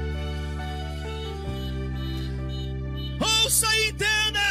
[3.64, 4.50] Ouça e entenda.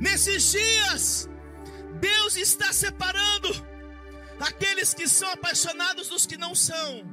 [0.00, 1.28] Nesses dias,
[2.00, 3.48] Deus está separando
[4.40, 7.04] aqueles que são apaixonados dos que não são.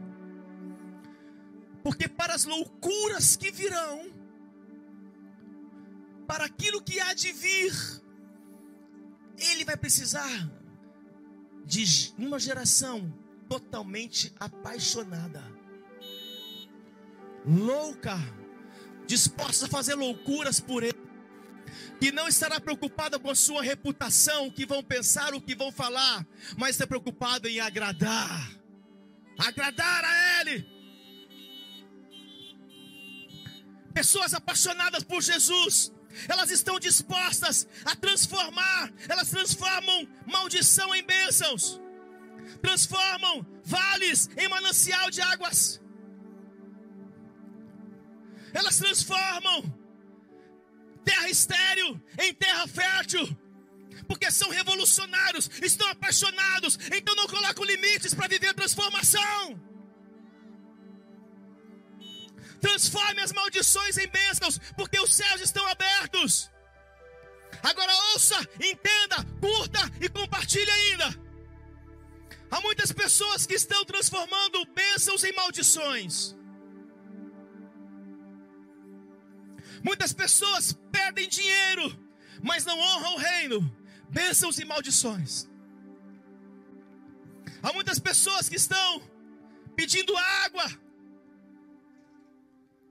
[1.84, 4.12] Porque para as loucuras que virão,
[6.26, 7.74] para aquilo que há de vir,
[9.38, 10.50] ele vai precisar
[11.66, 13.14] de uma geração
[13.50, 15.44] totalmente apaixonada.
[17.46, 18.18] louca,
[19.06, 20.98] disposta a fazer loucuras por Ele,
[22.00, 25.72] que não estará preocupada com a sua reputação, o que vão pensar, o que vão
[25.72, 26.26] falar,
[26.58, 28.52] mas está preocupada em agradar,
[29.38, 30.74] agradar a Ele.
[33.94, 35.94] Pessoas apaixonadas por Jesus,
[36.28, 41.80] elas estão dispostas a transformar, elas transformam maldição em bênçãos,
[42.62, 45.83] transformam vales em manancial de águas,
[48.54, 49.64] elas transformam
[51.04, 53.26] terra estéril em terra fértil,
[54.08, 59.60] porque são revolucionários, estão apaixonados, então não colocam limites para viver transformação.
[62.62, 66.50] Transforme as maldições em bênçãos, porque os céus estão abertos.
[67.62, 71.24] Agora ouça, entenda, curta e compartilhe ainda.
[72.50, 76.36] Há muitas pessoas que estão transformando bênçãos em maldições.
[79.84, 81.86] Muitas pessoas perdem dinheiro,
[82.42, 83.60] mas não honram o reino.
[84.10, 85.50] Bênçãos e maldições.
[87.62, 89.02] Há muitas pessoas que estão
[89.76, 90.66] pedindo água,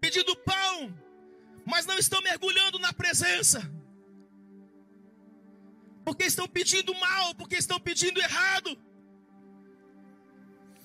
[0.00, 0.92] pedindo pão,
[1.64, 3.60] mas não estão mergulhando na presença.
[6.04, 8.76] Porque estão pedindo mal, porque estão pedindo errado.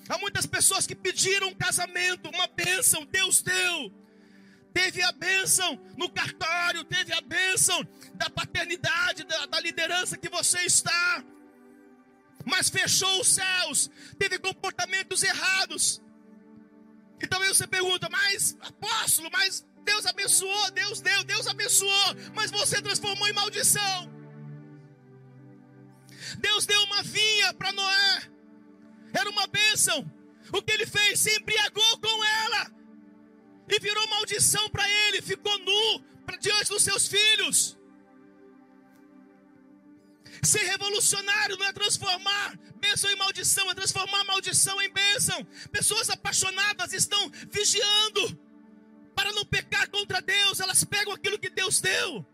[0.08, 3.92] Há muitas pessoas que pediram um casamento, uma bênção, Deus deu.
[4.72, 10.60] Teve a bênção no cartório, teve a bênção da paternidade, da, da liderança que você
[10.60, 11.24] está.
[12.44, 16.00] Mas fechou os céus, teve comportamentos errados.
[17.20, 22.80] E também você pergunta, mas apóstolo, mas Deus abençoou, Deus deu, Deus abençoou, mas você
[22.80, 24.12] transformou em maldição.
[26.38, 28.22] Deus deu uma vinha para Noé,
[29.12, 30.08] era uma bênção.
[30.52, 31.20] O que ele fez?
[31.20, 32.77] Se embriagou com ela
[33.68, 36.04] e virou maldição para ele, ficou nu
[36.40, 37.76] diante dos seus filhos.
[40.42, 45.44] Ser revolucionário não é transformar bênção em maldição, é transformar maldição em bênção.
[45.72, 48.38] Pessoas apaixonadas estão vigiando
[49.14, 52.24] para não pecar contra Deus, elas pegam aquilo que Deus deu.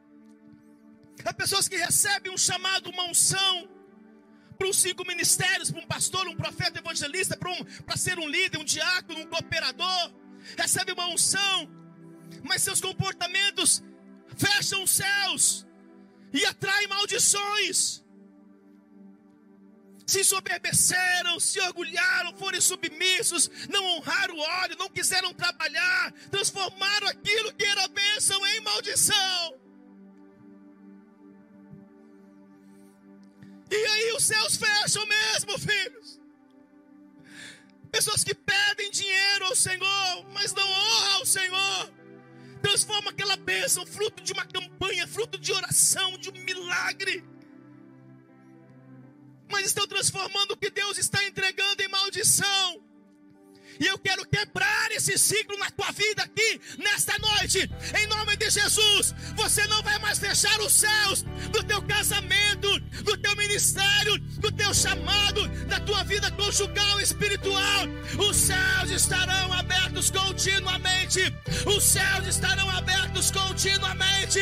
[1.24, 3.68] Há pessoas que recebem um chamado, uma unção,
[4.58, 8.28] para os cinco ministérios, para um pastor, um profeta, evangelista, para, um, para ser um
[8.28, 10.12] líder, um diácono, um cooperador,
[10.56, 11.68] recebe uma unção,
[12.42, 13.82] mas seus comportamentos
[14.36, 15.66] fecham os céus
[16.32, 18.04] e atraem maldições
[20.06, 27.52] se soberbeceram, se orgulharam, foram submissos, não honraram o óleo, não quiseram trabalhar, transformaram aquilo
[27.54, 29.60] que era bênção em maldição.
[33.70, 36.20] E aí os céus fecham mesmo, filhos.
[37.96, 41.92] Pessoas que pedem dinheiro ao Senhor, mas não honram ao Senhor.
[42.60, 47.22] Transforma aquela bênção, fruto de uma campanha, fruto de oração, de um milagre
[49.54, 52.82] mas estão transformando o que Deus está entregando em maldição.
[53.80, 58.50] E eu quero quebrar esse ciclo na tua vida aqui, nesta noite, em nome de
[58.50, 59.14] Jesus.
[59.36, 64.72] Você não vai mais fechar os céus do teu casamento, do teu ministério, do teu
[64.74, 67.86] chamado, da tua vida conjugal espiritual.
[68.18, 71.34] Os céus estarão abertos continuamente.
[71.66, 74.40] Os céus estarão abertos continuamente.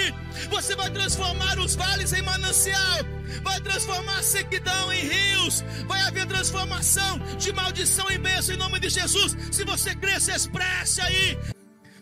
[0.51, 6.27] Você vai transformar os vales em manancial vai transformar a sequidão em rios, vai haver
[6.27, 9.37] transformação de maldição em bênção em nome de Jesus.
[9.51, 11.39] Se você crer, se expresse aí.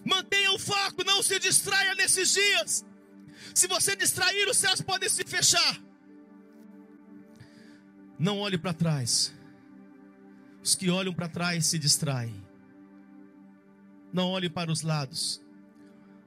[0.04, 2.84] Mantenha o foco, não se distraia nesses dias.
[3.54, 5.80] Se você distrair, os céus podem se fechar.
[8.18, 9.32] Não olhe para trás.
[10.62, 12.44] Os que olham para trás se distraem.
[14.12, 15.40] Não olhe para os lados.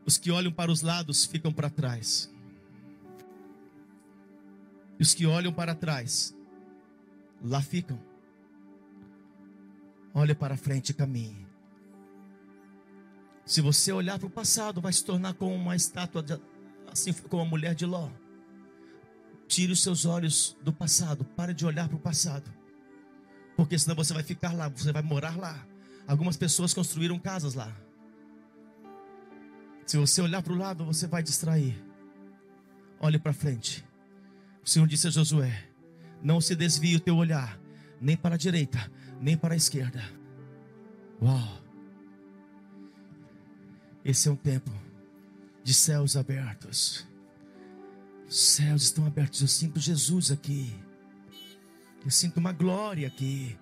[0.06, 2.33] Os que olham para os lados ficam para trás.
[5.00, 6.36] E os que olham para trás,
[7.44, 8.00] lá ficam.
[10.14, 11.48] Olha para frente e caminhe.
[13.46, 16.40] Se você olhar para o passado, vai se tornar como uma estátua, de,
[16.92, 18.10] assim como a mulher de Ló.
[19.48, 22.50] Tire os seus olhos do passado, pare de olhar para o passado.
[23.58, 25.68] Porque senão você vai ficar lá, você vai morar lá.
[26.08, 27.72] Algumas pessoas construíram casas lá.
[29.86, 31.84] Se você olhar para o lado, você vai distrair.
[33.00, 33.86] Olhe para frente.
[34.64, 35.68] O Senhor disse a Josué:
[36.22, 37.60] Não se desvie o teu olhar,
[38.00, 40.04] nem para a direita, nem para a esquerda.
[41.22, 41.62] Uau!
[44.04, 44.72] Esse é um tempo
[45.64, 47.08] de céus abertos.
[48.28, 49.42] Os céus estão abertos.
[49.42, 50.74] Eu sinto Jesus aqui.
[52.04, 53.58] Eu sinto uma glória aqui.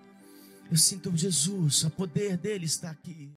[0.70, 3.30] Eu sinto Jesus, o poder dele está aqui.